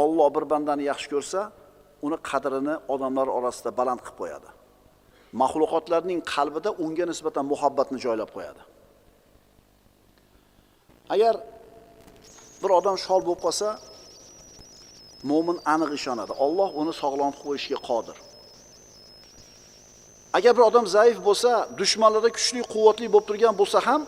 Alloh 0.03 0.29
bir 0.37 0.45
bandani 0.53 0.85
yaxshi 0.91 1.09
ko'rsa, 1.15 1.41
uni 2.07 2.19
qadrini 2.31 2.75
odamlar 2.95 3.29
orasida 3.39 3.71
baland 3.81 4.01
qilib 4.05 4.19
qo'yadi. 4.23 4.49
maxluqotlarning 5.43 6.21
qalbida 6.35 6.71
unga 6.85 7.05
nisbatan 7.13 7.45
muhabbatni 7.53 7.99
joylab 8.05 8.31
qo'yadi. 8.37 8.63
Agar 11.15 11.35
bir 12.63 12.71
odam 12.79 12.97
shol 13.05 13.21
bo'lib 13.27 13.41
qolsa, 13.47 13.69
mo'min 15.23 15.59
aniq 15.75 15.91
ishonadi 15.99 16.33
olloh 16.45 16.69
uni 16.81 16.93
sog'lom 17.03 17.33
qo'yishga 17.43 17.79
qodir 17.89 18.17
agar 20.39 20.53
bir 20.57 20.65
odam 20.71 20.87
zaif 20.97 21.19
bo'lsa 21.29 21.51
dushmanlari 21.81 22.31
kuchli 22.37 22.61
quvvatli 22.75 23.07
bo'lib 23.13 23.27
turgan 23.31 23.55
bo'lsa 23.61 23.79
ham 23.89 24.03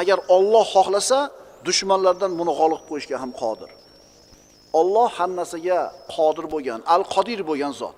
agar 0.00 0.18
Alloh 0.36 0.64
xohlasa 0.74 1.18
dushmanlardan 1.66 2.32
buni 2.40 2.52
g'olib 2.60 2.82
qo'yishga 2.90 3.16
ham 3.22 3.32
qodir. 3.42 3.70
Alloh 4.80 5.08
har 5.18 5.30
narsaga 5.40 5.80
qodir 6.14 6.46
bo'lgan 6.54 6.80
al 6.94 7.02
qodir 7.14 7.40
bo'lgan 7.50 7.72
zot. 7.80 7.96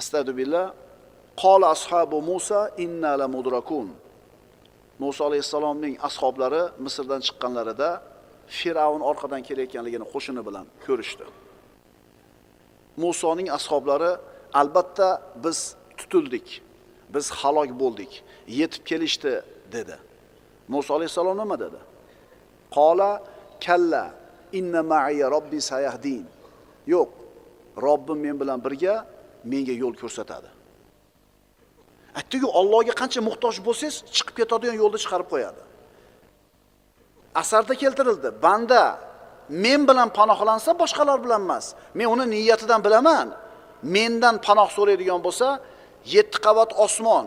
Astag'firullah 0.00 0.66
qola 1.42 1.66
ashabu 1.76 2.18
musa 2.30 2.60
inna 2.84 3.12
la 3.20 3.26
mudrakun. 3.34 3.88
Muso 5.02 5.22
alayhissalomning 5.28 5.94
ashoblari 6.08 6.62
misrdan 6.84 7.20
chiqqanlarida 7.26 7.90
fir'avn 8.58 9.00
orqadan 9.10 9.40
kelayotganligini 9.48 10.06
qo'shini 10.12 10.42
bilan 10.48 10.66
ko'rishdi. 10.86 11.24
Musoning 13.04 13.48
ashoblari 13.58 14.12
albatta 14.60 15.08
biz 15.44 15.58
tutildik. 15.98 16.46
Biz 17.14 17.26
halok 17.30 17.70
bo'ldik 17.82 18.12
yetib 18.58 18.82
kelishdi 18.90 19.32
dedi. 19.72 19.96
Muso 20.68 20.94
alayhissalom 20.94 21.36
nima 21.42 21.56
dedi? 21.64 21.80
Qola 22.76 23.10
kalla 23.66 24.04
inna 24.58 24.82
ma'iya 24.92 25.26
robbi 25.34 25.60
sayahdin. 25.60 26.24
Yo'q 26.86 27.10
robbim 27.86 28.18
men 28.26 28.36
bilan 28.40 28.58
birga 28.64 28.94
menga 29.44 29.74
yo'l 29.82 29.94
ko'rsatadi. 30.02 30.50
Aytdiku 32.18 32.48
ollohga 32.60 32.94
qancha 33.00 33.20
muhtoj 33.28 33.54
bo'lsangiz 33.66 33.96
chiqib 34.16 34.34
ketadigan 34.40 34.76
yo'lda 34.82 34.98
chiqarib 35.04 35.28
qo'yadi. 35.32 35.62
Asarda 37.42 37.74
keltirildi 37.82 38.28
banda 38.44 38.82
men 39.64 39.80
bilan 39.88 40.08
panohlansa 40.18 40.70
boshqalar 40.82 41.18
bilan 41.24 41.40
emas 41.46 41.66
men 41.98 42.06
uni 42.14 42.26
niyatidan 42.34 42.80
bilaman. 42.86 43.26
Mendan 43.96 44.36
panoh 44.46 44.68
so'raydigan 44.76 45.20
bo'lsa 45.26 45.46
yetti 46.14 46.38
qavat 46.46 46.70
osmon 46.84 47.26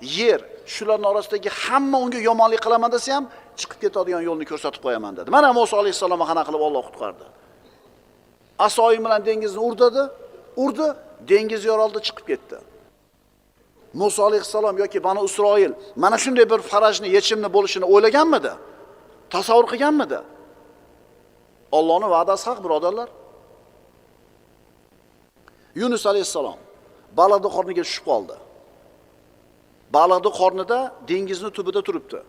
yer 0.00 0.40
shularni 0.74 1.06
orasidagi 1.12 1.50
hamma 1.62 1.98
unga 2.04 2.18
yomonlik 2.28 2.60
qilaman 2.66 2.90
desa 2.96 3.10
ham 3.16 3.24
chiqib 3.60 3.78
ketadigan 3.84 4.22
yo'lni 4.28 4.44
ko'rsatib 4.50 4.80
qo'yaman 4.86 5.12
dedi. 5.18 5.28
Mana 5.36 5.48
muso 5.58 5.74
alayhissalomni 5.82 6.26
qanaqa 6.30 6.46
qilib 6.48 6.62
olloh 6.68 6.82
qutqardi. 6.88 7.24
Asoyim 8.66 9.02
bilan 9.06 9.20
dengizni 9.28 9.60
urdadi 9.68 10.02
urdi 10.64 10.88
dengiz 11.30 11.62
yoroldi 11.70 11.98
chiqib 12.06 12.26
ketdi. 12.30 12.56
Muso 14.00 14.20
alayhissalom 14.28 14.78
yoki 14.82 14.98
bani 15.04 15.20
isroil 15.28 15.72
mana 16.02 16.16
shunday 16.24 16.46
bir 16.52 16.60
farajni 16.72 17.08
yechimni 17.16 17.48
bo'lishini 17.56 17.86
o'ylaganmidi? 17.92 18.52
Tasavvur 19.34 19.66
qilganmidi? 19.72 20.20
Ollohni 21.78 22.08
va'dasi 22.14 22.44
haq 22.50 22.58
birodarlar. 22.64 23.08
Yunus 25.80 26.06
alayhissalom 26.06 26.58
baliqni 27.18 27.48
qorniga 27.56 27.82
tushib 27.86 28.04
qoldi. 28.10 28.36
Baliqni 29.96 30.30
qornida 30.40 30.78
dengizni 31.10 31.50
tubida 31.56 31.80
turibdi. 31.86 32.20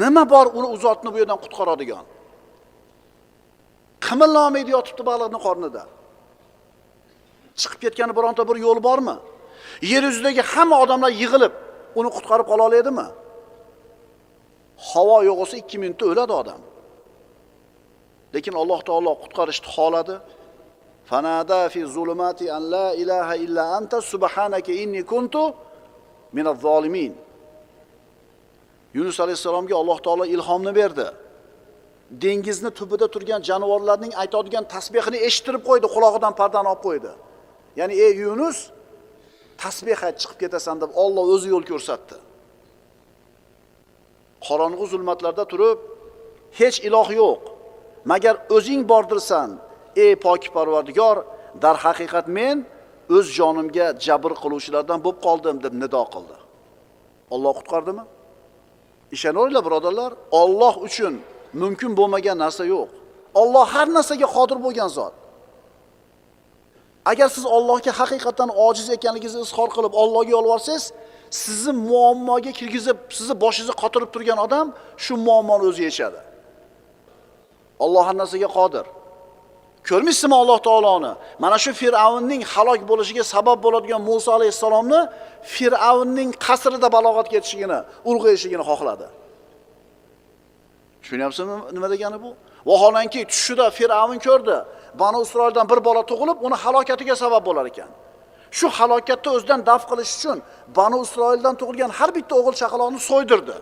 Nima 0.00 0.22
bor 0.32 0.46
uni 0.58 0.68
u 0.74 0.76
zotni 0.84 1.08
bu 1.14 1.18
yerdan 1.22 1.38
qutqaradigan? 1.44 2.04
Qimillamay 4.06 4.62
yotibdi 4.76 5.02
baliqni 5.10 5.38
qornida. 5.46 5.82
Chiqib 7.60 7.80
ketgani 7.84 8.12
bironta 8.18 8.42
bir 8.48 8.56
yo'l 8.66 8.80
bormi? 8.88 9.16
Yer 9.92 10.02
yuzidagi 10.08 10.42
hamma 10.52 10.76
odamlar 10.84 11.12
yig'ilib 11.22 11.54
uni 11.98 12.10
qutqarib 12.16 12.46
qola 12.50 12.62
oladimi? 12.68 13.06
Havo 14.90 15.16
yo'q 15.28 15.36
bo'lsa 15.40 15.54
ikki 15.62 15.76
minutda 15.82 16.04
o'ladi 16.12 16.34
odam. 16.42 16.60
Lekin 18.34 18.54
alloh 18.62 18.80
taolo 18.88 19.12
qutqarishni 19.22 19.68
xohladi. 19.76 20.14
Fanada 21.10 21.68
fi 21.72 21.80
zulumati 21.94 22.46
an 22.56 22.62
la 22.74 22.88
ilaha 23.02 23.34
illa 23.44 23.62
anta 23.78 23.98
subhanaka 24.12 24.72
inni 24.82 25.02
kuntu 25.12 25.42
minaz 26.36 26.58
zolimin 26.66 27.12
yunus 28.96 29.16
alayhissalomga 29.24 29.74
alloh 29.82 29.98
taolo 30.06 30.24
ilhomni 30.34 30.72
berdi. 30.80 31.08
Dengizni 32.24 32.70
tubida 32.78 33.06
turgan 33.14 33.40
jonivorlarning 33.48 34.12
aytadigan 34.22 34.64
tasbehini 34.74 35.18
eshittirib 35.28 35.62
qo'ydi 35.68 35.86
qulog'idan 35.94 36.32
pardani 36.40 36.68
olib 36.72 36.82
qo'ydi. 36.86 37.12
Ya'ni 37.78 37.94
ey 38.06 38.12
yunus 38.24 38.58
tasbeh 39.64 39.98
ayt 40.06 40.16
chiqib 40.22 40.38
ketasan 40.42 40.76
deb 40.82 40.90
olloh 41.02 41.24
o'zi 41.34 41.48
yo'l 41.54 41.64
ko'rsatdi. 41.70 42.16
Qorong'u 44.46 44.84
zulmatlarda 44.92 45.44
turib 45.52 45.78
hech 46.60 46.76
iloh 46.88 47.08
yo'q. 47.20 47.40
Magar 48.10 48.36
o'zing 48.56 48.82
bordirsan 48.92 49.50
ey 50.04 50.12
poki 50.26 50.48
parvardigor 50.56 51.16
darhaqiqat 51.64 52.26
men 52.38 52.56
o'z 53.16 53.26
jonimga 53.38 53.86
jabr 54.06 54.32
qiluvchilardan 54.42 54.98
bo'lib 55.04 55.20
qoldim 55.26 55.56
deb 55.64 55.74
nido 55.82 56.02
qildi. 56.14 56.36
Olloh 57.34 57.52
qutqardimi? 57.58 58.04
Ishonaveringlar 59.16 59.62
birodarlar. 59.68 60.10
Olloh 60.40 60.74
uchun 60.86 61.14
mumkin 61.62 61.90
bo'lmagan 61.98 62.36
narsa 62.44 62.64
yo'q. 62.74 62.88
Olloh 63.40 63.66
har 63.74 63.88
narsaga 63.96 64.26
qodir 64.36 64.58
bo'lgan 64.66 64.90
zot. 64.98 65.14
Agar 67.10 67.28
siz 67.36 67.44
ollohga 67.56 67.92
haqiqatdan 68.00 68.50
ojiz 68.66 68.86
ekanligingizni 68.96 69.40
izhor 69.48 69.68
qilib 69.76 69.92
ollohga 70.02 70.30
yolvorsangiz 70.36 70.84
sizni 71.42 71.72
muammoga 71.90 72.52
kirgizib 72.58 72.98
sizni 73.16 73.34
boshingizni 73.44 73.74
qotirib 73.82 74.10
turgan 74.14 74.38
odam 74.46 74.66
shu 75.04 75.12
muammoni 75.26 75.64
o'zi 75.70 75.82
yechadi 75.88 76.20
olloh 77.84 78.02
har 78.08 78.16
narsaga 78.22 78.48
qodir. 78.58 78.84
Ko'rmaysizmi 79.88 80.36
alloh 80.42 80.58
taoloni? 80.68 81.12
Mana 81.42 81.56
shu 81.64 81.70
fir'avnning 81.80 82.42
halok 82.52 82.80
bo'lishiga 82.90 83.24
sabab 83.34 83.58
bo'ladigan 83.64 84.00
muso 84.08 84.30
alayhissalomni 84.38 85.00
fir'avnning 85.54 86.30
qasrida 86.46 86.88
balog'atga 86.96 87.34
yetishligini 87.38 87.78
ulg'ayishligini 88.10 88.64
xohladi. 88.70 89.06
Tushunyapsizmi 91.02 91.56
nima 91.76 91.88
degani 91.94 92.18
bu? 92.24 92.30
Vaholanki 92.70 93.20
tushida 93.32 93.66
fir'avn 93.78 94.18
ko'rdi. 94.26 94.56
Banu 95.00 95.18
isroildan 95.26 95.66
bir 95.72 95.80
bola 95.88 96.02
tug'ilib 96.10 96.38
uni 96.46 96.56
halokatiga 96.64 97.14
sabab 97.22 97.42
bo'lar 97.48 97.66
ekan. 97.72 97.90
Shu 98.58 98.66
halokatni 98.78 99.28
o'zidan 99.36 99.60
daf 99.70 99.82
qilish 99.90 100.12
uchun 100.18 100.38
banu 100.78 100.96
isroildan 101.06 101.54
tug'ilgan 101.60 101.90
har 101.98 102.10
bitta 102.16 102.34
o'g'il 102.40 102.54
chaqaloqni 102.62 103.00
so'ydirdi. 103.10 103.56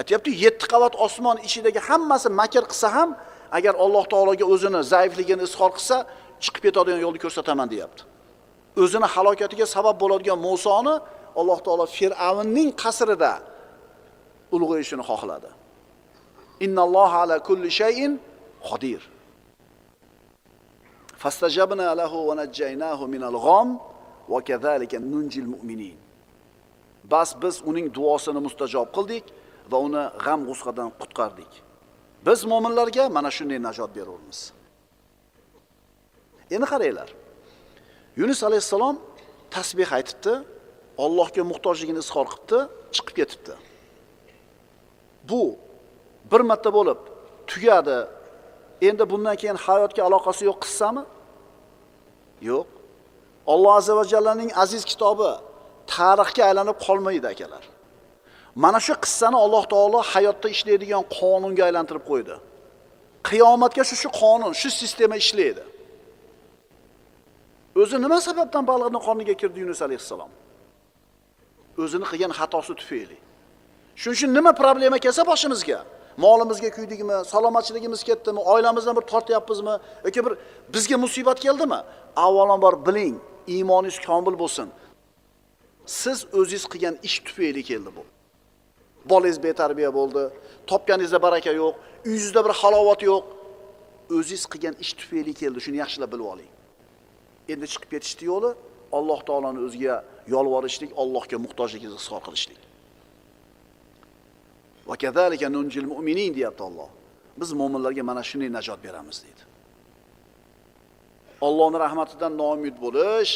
Aytyapti 0.00 0.30
yetti 0.44 0.66
qavat 0.72 0.94
osmon 1.06 1.36
ichidagi 1.46 1.80
hammasi 1.88 2.28
makr 2.40 2.64
qilsa 2.70 2.88
ham 2.96 3.10
agar 3.56 3.74
alloh 3.84 4.04
taologa 4.12 4.44
o'zini 4.54 4.80
zaifligini 4.92 5.42
izhor 5.48 5.70
qilsa 5.76 5.96
chiqib 6.44 6.62
ketadigan 6.66 7.00
yo'lni 7.06 7.20
ko'rsataman 7.24 7.66
deyapti. 7.72 8.02
O'zini 8.82 9.06
halokatiga 9.14 9.66
sabab 9.76 9.96
bo'ladigan 10.02 10.38
musoni 10.48 10.94
alloh 11.40 11.58
taolo 11.66 11.84
fir'avnning 11.98 12.70
qasrida 12.82 13.32
ulg'ayishini 14.56 15.04
xohladi. 15.10 15.50
Innalloha 16.66 17.16
ala 17.24 17.36
kulli 17.48 17.70
shayin 17.80 18.12
qodir 18.68 19.02
fastajabna 21.22 21.88
lahu 22.00 22.18
va 22.28 22.34
najjaynahu 22.40 23.04
minal 23.14 23.38
g'om 23.46 23.68
va 24.32 24.38
kazalika 24.48 24.96
nunjil 25.12 25.46
mu'minin. 25.54 25.96
Bas 27.12 27.30
biz 27.42 27.56
uning 27.70 27.86
duosini 27.96 28.40
mustajob 28.46 28.88
qildik 28.96 29.24
va 29.70 29.78
uni 29.86 30.02
g'am 30.24 30.40
g'usqadan 30.48 30.88
qutqardik. 31.00 31.52
Biz 32.26 32.40
mo'minlarga 32.52 33.04
mana 33.16 33.30
shunday 33.36 33.58
najot 33.68 33.90
beramiz 33.96 34.40
endi 36.54 36.66
qaranglar. 36.72 37.08
Yunus 38.20 38.40
alayhissalom 38.48 38.96
tasbeh 39.54 39.90
aytibdi 39.98 40.34
ollohga 41.04 41.42
muhtojligini 41.50 42.00
izhor 42.04 42.26
qilibdi 42.32 42.58
chiqib 42.94 43.14
ketibdi. 43.18 43.54
Bu 45.28 45.42
bir 46.30 46.42
marta 46.50 46.70
bo'lib 46.78 47.00
tugadi. 47.50 47.98
Endi 48.88 49.04
bundan 49.12 49.36
keyin 49.40 49.58
hayotga 49.66 50.02
aloqasi 50.08 50.42
yo'q 50.50 50.58
qissami? 50.64 51.02
Yo'q. 52.50 52.66
Olloh 53.52 53.72
azza 53.78 53.92
va 53.98 54.04
jallaning 54.12 54.50
aziz 54.64 54.82
kitobi 54.90 55.30
tarixga 55.94 56.42
aylanib 56.48 56.76
qolmaydi 56.86 57.26
akalar. 57.34 57.64
Mana 58.54 58.80
shu 58.86 58.94
qissani 59.04 59.36
alloh 59.44 59.64
taolo 59.72 60.00
hayotda 60.12 60.48
ishlaydigan 60.54 61.02
qonunga 61.18 61.62
aylantirib 61.68 62.04
qo'ydi. 62.10 62.34
Qiyomatga 63.28 63.82
shu 63.88 63.96
shu 64.02 64.08
qonun 64.20 64.52
shu 64.60 64.68
sistema 64.80 65.16
ishlaydi. 65.24 65.64
O'zi 67.80 67.96
nima 68.04 68.18
sababdan 68.28 68.64
baliqni 68.70 69.00
qorniga 69.06 69.34
kirdi 69.40 69.58
yunus 69.64 69.80
alayhissalom? 69.86 70.30
O'zini 71.82 72.06
qilgan 72.10 72.32
xatosi 72.38 72.72
tufayli. 72.80 73.16
Shuning 74.00 74.16
uchun 74.16 74.30
nima 74.38 74.52
problema 74.62 74.98
kelsa 75.04 75.22
boshimizga? 75.32 75.78
Molimizga 76.24 76.70
kuydikmi 76.76 77.16
salomatchiligimiz 77.32 78.00
ketdimi 78.08 78.40
oilamizdan 78.52 78.96
bir 78.98 79.04
tortyapmizmi? 79.12 79.74
Yoki 80.04 80.20
bir 80.26 80.34
bizga 80.74 80.96
musibat 81.04 81.38
keldimi? 81.46 81.80
Avvalambor 82.16 82.74
biling 82.86 83.16
iymoningiz 83.54 83.98
komil 84.06 84.38
bo'lsin. 84.42 84.68
Siz 86.00 86.18
o'zingiz 86.38 86.64
qilgan 86.72 86.94
ish 87.08 87.18
tufayli 87.26 87.62
keldi 87.70 87.90
bu. 87.96 88.02
Bolangiz 89.10 89.38
betarbiya 89.46 89.90
bo'ldi. 89.98 90.22
Topganingizda 90.70 91.18
baraka 91.26 91.52
yo'q. 91.60 91.74
Uyingizda 92.06 92.40
bir 92.46 92.52
halovat 92.60 93.00
yo'q. 93.10 93.24
O'zingiz 94.16 94.44
qilgan 94.52 94.74
ish 94.84 94.92
tufayli 95.00 95.32
keldi. 95.40 95.58
Shuni 95.66 95.78
yaxshilab 95.84 96.10
bilib 96.14 96.28
oling. 96.32 96.50
Endi 97.52 97.66
chiqib 97.72 97.90
ketishni 97.94 98.24
yo'li. 98.32 98.50
Alloh 98.96 99.20
taoloni 99.28 99.60
o'ziga 99.66 99.94
yolvorishlik 100.34 100.90
allohga 101.02 101.36
muhtojligingizni 101.44 102.00
izhor 102.04 102.22
qilishlik. 102.26 102.60
Kazalika 105.02 105.48
nunjil 105.56 105.86
mu'minin 105.92 106.34
deyapti 106.36 106.62
Alloh. 106.68 106.90
Biz 107.40 107.50
mu'minlarga 107.60 108.02
mana 108.10 108.22
shunday 108.30 108.50
najot 108.58 108.78
beramiz 108.86 109.16
deydi. 109.24 109.42
Allohning 111.46 111.80
rahmatidan 111.86 112.32
noumid 112.42 112.76
bo'lish, 112.84 113.32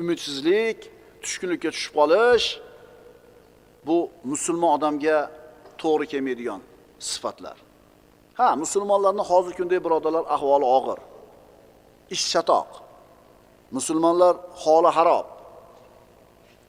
umidsizlik, 0.00 0.78
tushkunlikka 1.22 1.70
tushib 1.74 1.92
qolish 2.00 2.46
bu 3.86 3.96
musulmon 4.32 4.70
odamga 4.78 5.16
to'g'ri 5.82 6.06
kelmaydigan 6.12 6.60
sifatlar. 7.10 7.56
Ha, 8.40 8.48
musulmonlarning 8.62 9.26
hozirgi 9.30 9.56
kundagi 9.60 9.82
birodarlar 9.86 10.24
ahvoli 10.36 10.66
og'ir. 10.76 10.98
Ish 12.14 12.24
chatoq. 12.32 12.68
Musulmonlar 13.76 14.34
holi 14.62 14.90
harob. 14.96 15.26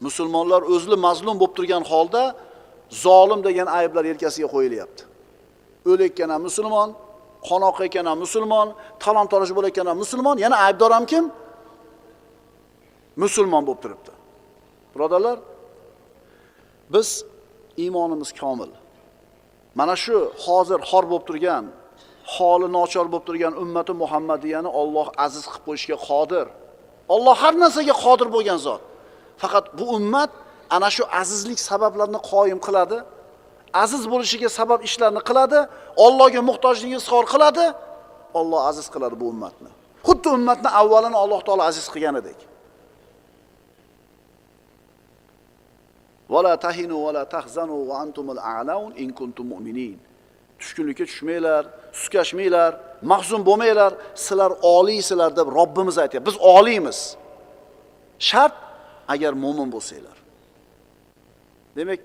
Musulmonlar 0.06 0.62
o'zli 0.74 0.96
mazlum 1.08 1.36
bo'lib 1.42 1.54
turgan 1.58 1.84
holda 1.92 2.24
zolim 3.04 3.40
degan 3.48 3.68
ayblar 3.80 4.04
yelkasiga 4.12 4.48
qo'yilyapti. 4.56 5.02
O'layotgan 5.92 6.30
ham 6.34 6.42
musulmon, 6.48 6.90
qon 7.48 7.62
oqayotgan 7.72 8.06
ham 8.10 8.18
musulmon, 8.26 8.68
talon 9.04 9.28
toroj 9.32 9.52
bo'layotgan 9.58 9.88
ham 9.92 9.98
musulmon, 10.04 10.36
yana 10.46 10.58
aybdor 10.66 10.92
ham 10.98 11.06
kim? 11.12 11.26
Musulmon 13.24 13.64
bo'lib 13.68 13.82
turibdi. 13.84 14.12
Birodarlar, 14.94 15.38
biz 16.94 17.26
iymonimiz 17.78 18.32
komil. 18.40 18.72
Mana 19.80 19.96
shu 20.04 20.18
hozir 20.46 20.80
xor 20.90 21.04
bo'lib 21.12 21.26
turgan, 21.30 21.66
holi 22.34 22.68
nochor 22.78 23.06
bo'lib 23.12 23.26
turgan 23.30 23.54
ummati 23.64 23.94
Muhammadiyani 24.04 24.70
Alloh 24.82 25.08
aziz 25.26 25.44
qilib 25.52 25.64
qo'yishga 25.68 25.98
qodir. 26.08 26.46
Alloh 27.16 27.36
har 27.44 27.54
narsaga 27.64 27.96
qodir 28.06 28.28
bo'lgan 28.36 28.60
zot. 28.68 28.82
Faqat 29.42 29.66
bu 29.80 29.86
ummat 29.98 30.32
ana 30.76 30.90
shu 30.96 31.04
azizlik 31.22 31.60
sabablarini 31.70 32.20
qoyim 32.32 32.60
qiladi. 32.68 32.98
Aziz 33.84 34.04
bo'lishiga 34.12 34.50
sabab 34.60 34.80
ishlarni 34.88 35.22
qiladi, 35.30 35.60
Allohga 36.06 36.42
muhtojligini 36.50 36.98
izhor 37.02 37.26
qiladi, 37.34 37.66
Alloh 38.40 38.62
aziz 38.72 38.88
qiladi 38.94 39.16
bu 39.22 39.26
ummatni. 39.34 39.72
Xuddi 40.08 40.28
ummatni 40.38 40.70
avvalini 40.82 41.18
Alloh 41.24 41.40
taolo 41.48 41.64
aziz 41.72 41.86
qilganidek. 41.94 42.40
Wala 46.34 46.54
tahinu 46.66 46.96
wala 47.06 47.24
tahzanu 47.36 47.76
wa 47.90 47.96
antumul 48.04 48.42
a'laun 48.54 48.92
in 49.04 49.10
kuntum 49.20 49.46
mu'minin. 49.54 49.98
Tushkunlikka 50.60 51.04
tushmanglar, 51.12 51.64
suskashmanglar, 52.00 52.72
mahzun 53.12 53.42
bo'lmanglar, 53.50 53.92
sizlar 54.26 54.52
oliysizlar 54.76 55.32
deb 55.40 55.48
Robbimiz 55.60 55.98
aytyapti. 56.04 56.26
Biz 56.30 56.38
oliymiz. 56.56 57.00
Shart 58.30 58.56
agar 59.14 59.34
mo'min 59.44 59.70
bo'lsanglar. 59.76 60.18
Demak, 61.78 62.02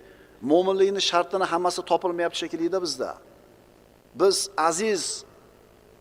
mo'minlikni 0.50 1.02
shartini 1.10 1.46
hammasi 1.52 1.80
topilmayapti 1.90 2.38
shekillida 2.42 2.78
bizda. 2.84 3.10
Biz 4.20 4.36
aziz 4.68 5.02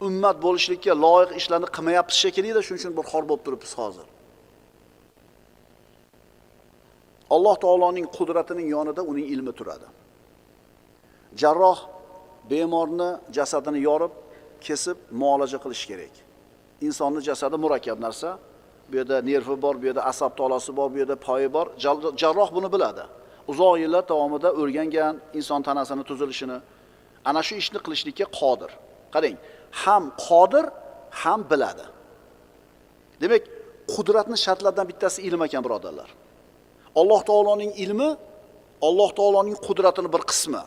ummat 0.07 0.38
bo'lishlikka 0.45 0.93
loyiq 1.05 1.31
ishlarni 1.39 1.67
qilmayapmiz 1.75 2.17
shekillida, 2.23 2.59
shuning 2.65 2.79
uchun 2.81 2.93
bir 2.97 3.05
xor 3.11 3.23
bo'lib 3.29 3.43
turibmiz 3.45 3.73
hozir. 3.81 4.07
Alloh 7.36 7.56
taoloning 7.63 8.08
qudratining 8.17 8.67
yonida 8.76 9.02
uning 9.12 9.26
ilmi 9.34 9.54
turadi. 9.60 9.88
Jarroh 11.41 11.80
bemorni 12.52 13.10
jasadini 13.38 13.80
yorib, 13.89 14.13
kesib 14.65 14.98
muolaja 15.21 15.58
qilish 15.63 15.86
kerak. 15.89 16.13
Insonning 16.88 17.24
jasadi 17.30 17.58
murakkab 17.63 18.00
narsa. 18.06 18.30
Bu 18.89 18.95
yerda 19.00 19.17
nervi 19.30 19.56
bor, 19.63 19.76
bu 19.82 19.86
yerda 19.89 20.02
asab 20.12 20.32
tolasi 20.39 20.71
bor, 20.78 20.88
bu 20.93 20.98
yerda 21.02 21.15
poyi 21.28 21.48
bor. 21.56 21.67
Jarroh 22.21 22.50
buni 22.58 22.69
biladi. 22.76 23.04
Uzoq 23.52 23.74
yillar 23.84 24.04
davomida 24.12 24.50
o'rgangan 24.62 25.15
inson 25.39 25.62
tanasini 25.67 26.04
tuzilishini 26.10 26.58
ana 27.30 27.41
shu 27.48 27.54
ishni 27.62 27.80
qilishlikka 27.86 28.26
qodir. 28.39 28.71
Qarang, 29.13 29.38
ham 29.84 30.04
qodir, 30.28 30.65
ham 31.21 31.39
biladi. 31.52 31.86
Demak, 33.21 33.43
qudratning 33.93 34.39
shartlaridan 34.45 34.86
bittasi 34.91 35.19
ilm 35.28 35.41
ekan, 35.48 35.62
birodarlar. 35.65 36.10
Alloh 36.95 37.21
taoloning 37.29 37.71
ilmi 37.84 38.10
Alloh 38.88 39.10
taoloning 39.19 39.58
qudratining 39.67 40.12
bir 40.15 40.23
qismi. 40.31 40.63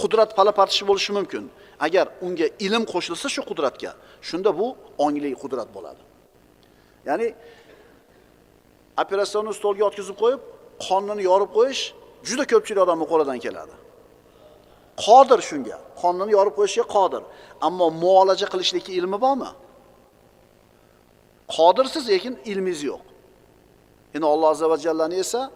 Qudrat 0.00 0.30
pala-partishi 0.38 0.84
bo'lishi 0.90 1.12
mumkin. 1.18 1.44
Agar 1.86 2.06
unga 2.26 2.46
ilm 2.66 2.82
qo'shilsa 2.92 3.26
shu 3.34 3.42
qudratga, 3.50 3.90
shunda 4.28 4.50
bu 4.58 4.66
ongli 5.04 5.30
qudrat 5.42 5.68
bo'ladi. 5.76 6.02
Ya'ni 7.08 7.28
operatsionni 9.02 9.52
stolga 9.58 9.84
o'tkazib 9.88 10.16
qo'yib, 10.22 10.40
qonnini 10.86 11.22
yorib 11.30 11.50
qo'yish 11.58 11.82
juda 12.28 12.44
ko'pchilik 12.52 12.82
odamning 12.86 13.08
qo'lidan 13.12 13.38
keladi. 13.44 13.74
Qodir 15.04 15.40
shunga, 15.48 15.76
qonnini 16.02 16.32
yorib 16.38 16.54
qo'yishga 16.58 16.84
qodir. 16.96 17.22
Ammo 17.66 17.86
muolaja 18.02 18.46
qilishlikka 18.52 18.92
ilmi 18.98 19.18
bormi? 19.24 19.50
Qodirsiz, 21.56 22.04
lekin 22.12 22.34
ilmingiz 22.50 22.82
yo'q. 22.90 23.02
Endi 24.14 24.26
Alloh 24.26 24.48
azza 24.54 24.66
va 24.70 24.76
jallani 24.76 25.16
esa 25.24 25.50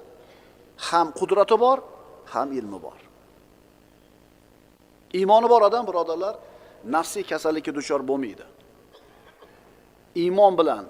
ham 0.89 1.13
qudrati 1.19 1.57
bor, 1.65 1.79
ham 2.33 2.49
ilmi 2.53 2.79
bor. 2.83 2.99
Iymoni 5.19 5.49
bor 5.53 5.63
odam, 5.69 5.85
birodarlar, 5.87 6.35
nafsiy 6.95 7.25
kasallikka 7.33 7.73
duchor 7.75 8.01
bo'lmaydi. 8.11 8.45
Iymon 10.23 10.59
bilan 10.61 10.85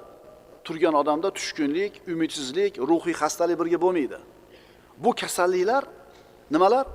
turgan 0.64 0.94
odamda 0.94 1.28
tushkunlik, 1.38 1.92
umidsizlik, 2.12 2.72
ruhiy 2.90 3.14
xastalik 3.22 3.56
birga 3.60 3.78
bo'lmaydi. 3.84 4.18
Bu 5.04 5.10
kasalliklar 5.20 5.84
nimalar? 6.50 6.86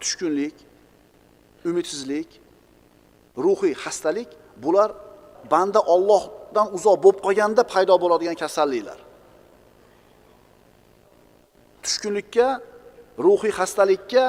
Tushkunlik, 0.00 0.54
umidsizlik, 1.68 2.28
ruhiy 3.44 3.74
xastalik 3.82 4.28
bular 4.64 4.90
banda 5.50 5.80
Allohdan 5.94 6.66
uzoq 6.76 6.96
bo'lib 7.04 7.18
qolganda 7.26 7.62
paydo 7.72 7.94
bo'ladigan 8.02 8.36
kasalliklar. 8.42 8.98
Tushkunlikka, 11.86 12.46
ruhiy 13.26 13.52
xastalikka, 13.58 14.24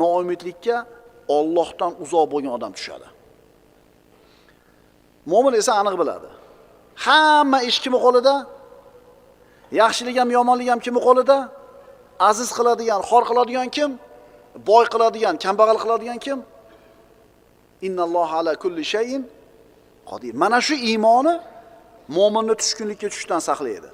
noumidlikka 0.00 0.76
Allohdan 1.36 1.92
uzoq 2.04 2.26
bo'lgan 2.32 2.52
odam 2.58 2.72
tushadi. 2.78 3.08
Mo'min 5.30 5.54
esa 5.60 5.72
aniq 5.80 5.94
biladi. 6.00 6.28
Hamma 7.04 7.58
ish 7.68 7.78
kimni 7.84 8.00
qo'lida? 8.06 8.34
Yaxshilik 9.80 10.16
ham, 10.20 10.28
yomonlik 10.38 10.68
ham 10.72 10.80
kimni 10.86 11.00
qo'lida? 11.08 11.38
Aziz 12.30 12.48
qiladigan, 12.58 13.00
xor 13.10 13.22
qiladigan 13.30 13.68
kim? 13.76 13.90
Boy 14.70 14.84
qiladigan, 14.94 15.34
kambag'al 15.44 15.78
qiladigan 15.84 16.18
kim? 16.26 16.38
Innalloha 17.86 18.34
ala 18.40 18.52
kulli 18.62 18.84
shayin 18.94 19.22
qodir. 20.10 20.32
Mana 20.42 20.58
shu 20.66 20.74
iymoni 20.90 21.34
mo'minni 22.16 22.54
tushkunlikka 22.60 23.06
tushishdan 23.12 23.40
saqlaydi. 23.48 23.90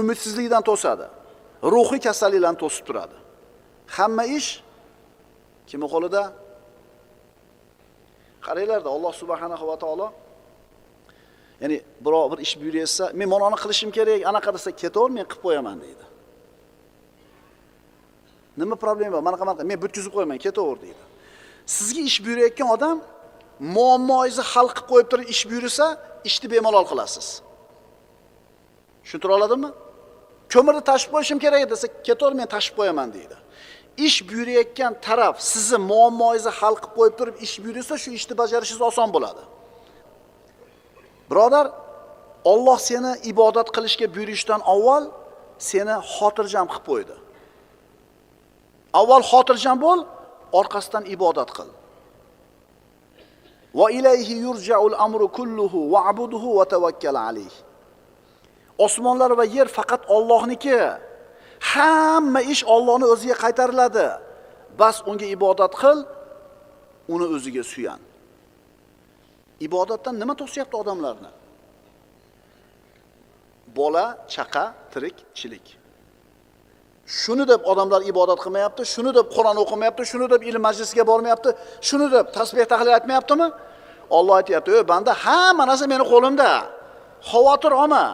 Umidsizlikdan 0.00 0.62
to'sadi. 0.70 1.06
Ruhiy 1.62 2.00
kasalliklarni 2.06 2.58
to'sib 2.62 2.84
turadi. 2.88 3.16
Hamma 3.96 4.24
ish 4.38 4.50
kimni 5.66 5.88
qo'lida? 5.94 6.22
Qaranglarda 8.46 8.88
Alloh 8.96 9.12
subhanahu 9.22 9.64
va 9.70 9.76
taolo 9.82 10.08
ya'ni 11.60 11.76
birov 12.04 12.32
bir 12.32 12.38
ish 12.46 12.54
buyuryapsa 12.60 13.04
men 13.18 13.28
mana 13.28 13.44
buni 13.46 13.58
qilishim 13.62 13.90
kerak, 13.96 14.20
anaqa 14.30 14.50
desa 14.56 14.70
ketaver, 14.82 15.10
men 15.16 15.24
qilib 15.30 15.42
qo'yaman 15.46 15.76
deydi. 15.84 16.04
Nima 18.60 18.76
problem 18.84 19.10
bor? 19.14 19.22
Mana 19.28 19.36
qanaqa 19.42 19.62
men 19.70 19.78
bitkazib 19.84 20.12
qo'yaman, 20.16 20.38
ketaver 20.46 20.76
deydi. 20.84 21.02
Sizga 21.76 22.00
ish 22.10 22.18
buyurayotgan 22.24 22.68
odam 22.76 22.96
muammoingizni 23.76 24.44
hal 24.52 24.66
qilib 24.76 24.88
qo'yib 24.92 25.08
turib 25.12 25.28
ish 25.34 25.42
buyursa, 25.50 25.86
ishni 26.28 26.46
bemalol 26.54 26.86
qilasiz. 26.90 27.26
Tushuntira 29.02 29.32
oladimmi? 29.38 29.70
Ko'mirni 30.52 30.82
tashib 30.90 31.10
qo'yishim 31.14 31.38
kerak 31.44 31.62
desa 31.72 31.86
ketaver 32.06 32.32
men 32.40 32.48
tashib 32.54 32.74
qo'yaman 32.78 33.08
deydi. 33.16 33.36
Ish 34.06 34.18
buyurayotgan 34.28 34.92
taraf 35.06 35.36
sizni 35.52 35.78
muammoingizni 35.90 36.52
hal 36.60 36.74
qilib 36.82 36.94
qo'yib 36.98 37.14
turib 37.18 37.36
ish 37.46 37.54
buyursa 37.64 37.94
shu 38.02 38.10
ishni 38.18 38.34
bajarishingiz 38.40 38.82
oson 38.90 39.08
bo'ladi. 39.16 39.42
Birodar 41.30 41.66
Alloh 42.52 42.78
seni 42.88 43.12
ibodat 43.32 43.68
qilishga 43.76 44.06
buyurishdan 44.14 44.60
avval 44.74 45.04
seni 45.70 45.96
xotirjam 46.14 46.66
qilib 46.72 46.84
qo'ydi. 46.90 47.16
Avval 49.00 49.24
xotirjam 49.30 49.76
bo'l 49.84 50.00
orqasidan 50.60 51.04
ibodat 51.14 51.50
qil. 51.56 51.68
Va 53.78 53.86
ilayhi 53.98 54.34
yurja'ul 54.46 54.96
amru 55.06 55.26
kulluhu 55.38 55.78
wa'buduhu 55.94 56.48
va 56.58 56.64
tawakkal 56.74 57.16
alayhi 57.28 57.58
osmonlar 58.86 59.32
va 59.38 59.44
yer 59.56 59.68
faqat 59.78 60.02
Allohniki. 60.16 60.78
Hamma 61.72 62.40
ish 62.52 62.62
Allohning 62.74 63.10
o'ziga 63.14 63.36
qaytariladi. 63.44 64.08
bas 64.78 64.96
unga 65.10 65.26
ibodat 65.36 65.72
qil 65.82 65.98
uni 67.14 67.26
o'ziga 67.36 67.62
suyan. 67.72 68.00
Ibodatdan 69.66 70.14
nima 70.22 70.34
to'syapti 70.40 70.76
odamlarni? 70.82 71.30
Bola 73.78 74.04
chaqa 74.34 74.64
tirikchilik 74.92 75.66
shuni 77.20 77.44
deb 77.52 77.60
odamlar 77.72 78.00
ibodat 78.12 78.38
qilmayapti 78.44 78.82
shuni 78.94 79.10
deb 79.18 79.26
qur'on 79.34 79.56
o'qimayapti 79.64 80.02
shuni 80.12 80.26
deb 80.32 80.42
ilm 80.48 80.62
majlisiga 80.68 81.04
bormayapti 81.10 81.50
shuni 81.88 82.06
deb 82.14 82.26
tasbeh 82.36 82.66
tahlil 82.72 82.92
aytmayaptimi? 82.98 83.46
Olloh 84.16 84.34
aytyapti 84.40 84.70
ey 84.78 84.84
banda 84.92 85.12
hamma 85.24 85.64
narsa 85.70 85.86
meni 85.92 86.04
qo'limda. 86.12 86.50
Xavotir 87.30 87.72
olma 87.82 88.04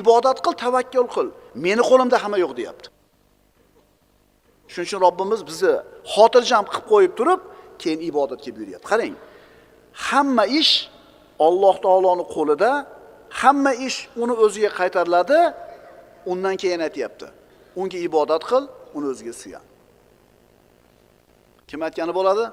ibodat 0.00 0.38
qil 0.44 0.54
tavakkul 0.64 1.08
qil. 1.14 1.28
Meni 1.64 1.82
qo'limda 1.90 2.16
hamma 2.22 2.38
yo'q 2.44 2.52
deyapti. 2.58 2.88
Shuning 4.72 4.88
uchun 4.88 5.00
robbimiz 5.06 5.40
bizni 5.48 5.74
xotirjam 6.14 6.64
qilib 6.70 6.86
qo'yib 6.92 7.12
turib 7.18 7.40
keyin 7.82 8.00
ibodatga 8.10 8.50
buyuryapti. 8.56 8.86
Qarang 8.92 9.14
hamma 10.08 10.44
ish 10.60 10.74
Alloh 11.46 11.74
taoloni 11.86 12.24
qo'lida 12.36 12.70
hamma 13.40 13.72
ish 13.86 13.98
uni 14.22 14.34
o'ziga 14.44 14.70
qaytariladi 14.78 15.38
undan 16.32 16.54
keyin 16.62 16.80
aytyapti. 16.86 17.26
Unga 17.80 17.98
ibodat 18.08 18.42
qil 18.50 18.64
uni 18.96 19.06
o'ziga 19.12 19.34
suyan 19.42 19.64
kim 21.68 21.80
aytgani 21.86 22.12
bo'ladi? 22.18 22.44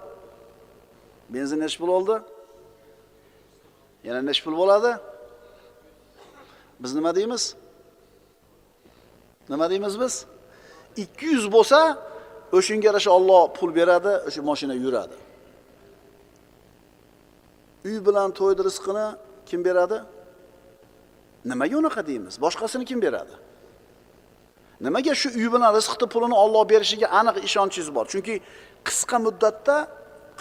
Benzin 1.33 1.59
nechi 1.63 1.77
pul 1.81 1.89
bo'ldi 1.95 2.15
yana 4.07 4.21
nechi 4.29 4.41
pul 4.45 4.55
bo'ladi. 4.61 4.91
Biz 6.83 6.93
nima 6.93 7.15
deymiz? 7.15 7.55
Nima 9.49 9.69
deymiz 9.69 9.99
biz? 9.99 10.25
Ikki 10.97 11.25
yuz 11.25 11.51
bo'lsa 11.51 11.97
o'shanga 12.51 12.87
yarasha 12.87 13.11
olloh 13.11 13.53
pul 13.57 13.75
beradi 13.75 14.13
o'sha 14.27 14.41
mashina 14.41 14.73
yuradi. 14.73 15.17
Uy 17.85 17.97
bilan 18.07 18.29
to'yni 18.39 18.63
rizqini 18.67 19.07
kim 19.49 19.65
beradi? 19.65 19.97
Nimaga 21.45 21.75
unaqa 21.81 22.01
deymiz? 22.07 22.33
Boshqasini 22.45 22.85
kim 22.85 23.01
beradi? 23.01 23.35
Nimaga 24.85 25.13
shu 25.21 25.29
uy 25.39 25.47
bilan 25.53 25.71
rizqni 25.79 26.07
pulini 26.13 26.35
olloh 26.43 26.63
berishiga 26.73 27.07
aniq 27.19 27.35
ishonchingiz 27.47 27.89
bor? 27.95 28.05
Chunki 28.13 28.35
qisqa 28.87 29.17
muddatda 29.25 29.75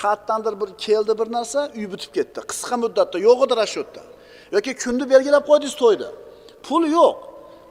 qayerdandir 0.02 0.54
bir 0.60 0.70
keldi 0.84 1.12
bir 1.20 1.28
narsa 1.36 1.60
uy 1.78 1.86
bitib 1.92 2.10
ketdi. 2.16 2.38
Qisqa 2.50 2.76
muddatda 2.84 3.16
yo'q 3.28 3.38
edi 3.46 3.54
расчетda 3.62 4.02
yoki 4.54 4.72
kunni 4.82 5.04
belgilab 5.12 5.44
qo'ydingiz 5.50 5.76
to'yni 5.82 6.08
pul 6.66 6.84
yo'q. 6.98 7.16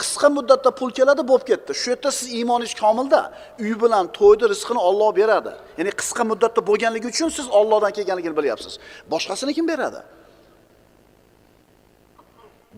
Qisqa 0.02 0.28
muddatda 0.38 0.70
pul 0.80 0.90
keladi 0.98 1.24
bo'lib 1.30 1.46
ketdi. 1.52 1.72
Shu 1.82 1.88
yerda 1.94 2.10
siz 2.18 2.28
iymoningiz 2.38 2.74
komilda 2.84 3.22
uy 3.64 3.74
bilan 3.84 4.06
to'yni 4.18 4.46
rizqini 4.54 4.82
olloh 4.90 5.10
beradi. 5.20 5.52
Ya'ni 5.80 5.92
qisqa 6.02 6.24
muddatda 6.32 6.62
bo'lganligi 6.70 7.08
uchun 7.14 7.30
siz 7.38 7.48
ollohdan 7.60 7.92
kelganligini 7.98 8.36
bilyapsiz. 8.40 8.74
Boshqasini 9.12 9.52
kim 9.58 9.66
beradi? 9.72 10.02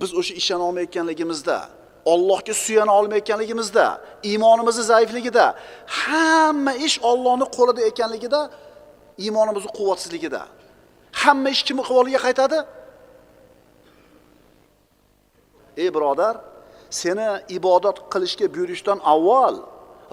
Biz 0.02 0.10
o'sha 0.20 0.34
ishona 0.42 0.64
olmayotganligimizda 0.70 1.58
Allohga 2.06 2.54
suyana 2.54 2.94
olmayotganligimizda 3.00 4.02
iymonimizni 4.24 4.84
zaifligida 4.84 5.46
hamma 5.86 6.74
ish 6.74 7.00
Allohning 7.04 7.50
qo'lida 7.58 7.82
ekanligida 7.92 8.50
iymonimizni 9.18 9.72
quvvatsizligida. 9.78 10.42
Hamma 11.22 11.50
ish 11.56 11.64
kimni 11.68 11.84
qo'liga 11.92 12.20
qaytadi? 12.28 12.58
ey 15.83 15.89
birodar 15.95 16.35
seni 17.01 17.27
ibodat 17.59 17.97
qilishga 18.13 18.47
buyurishdan 18.55 18.99
avval 19.15 19.57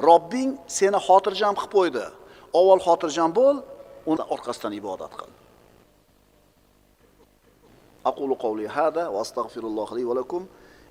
Robbing 0.08 0.49
seni 0.78 0.99
xotirjam 1.08 1.54
qilib 1.60 1.71
qo'ydi 1.78 2.06
avval 2.60 2.80
xotirjam 2.88 3.30
bo'l 3.39 3.56
uni 4.12 4.23
orqasidan 4.36 4.73
ibodat 4.82 5.13
qil 5.21 5.32
أقول 8.06 8.34
قولي 8.36 8.67
هذا 8.67 9.08
وأستغفر 9.08 9.63
الله 9.63 9.95
لي 9.95 10.04
ولكم 10.04 10.45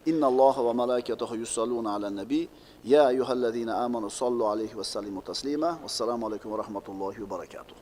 إن 0.08 0.24
الله 0.24 0.60
وملائكته 0.60 1.30
يصلون 1.34 1.86
على 1.86 2.06
النبي 2.08 2.48
يا 2.84 3.08
أيها 3.08 3.32
الذين 3.32 3.68
آمنوا 3.68 4.08
صلوا 4.08 4.48
عليه 4.48 4.74
وسلموا 4.74 5.22
تسليما 5.26 5.78
والسلام 5.82 6.24
عليكم 6.24 6.52
ورحمة 6.52 6.82
الله 6.88 7.14
وبركاته 7.22 7.74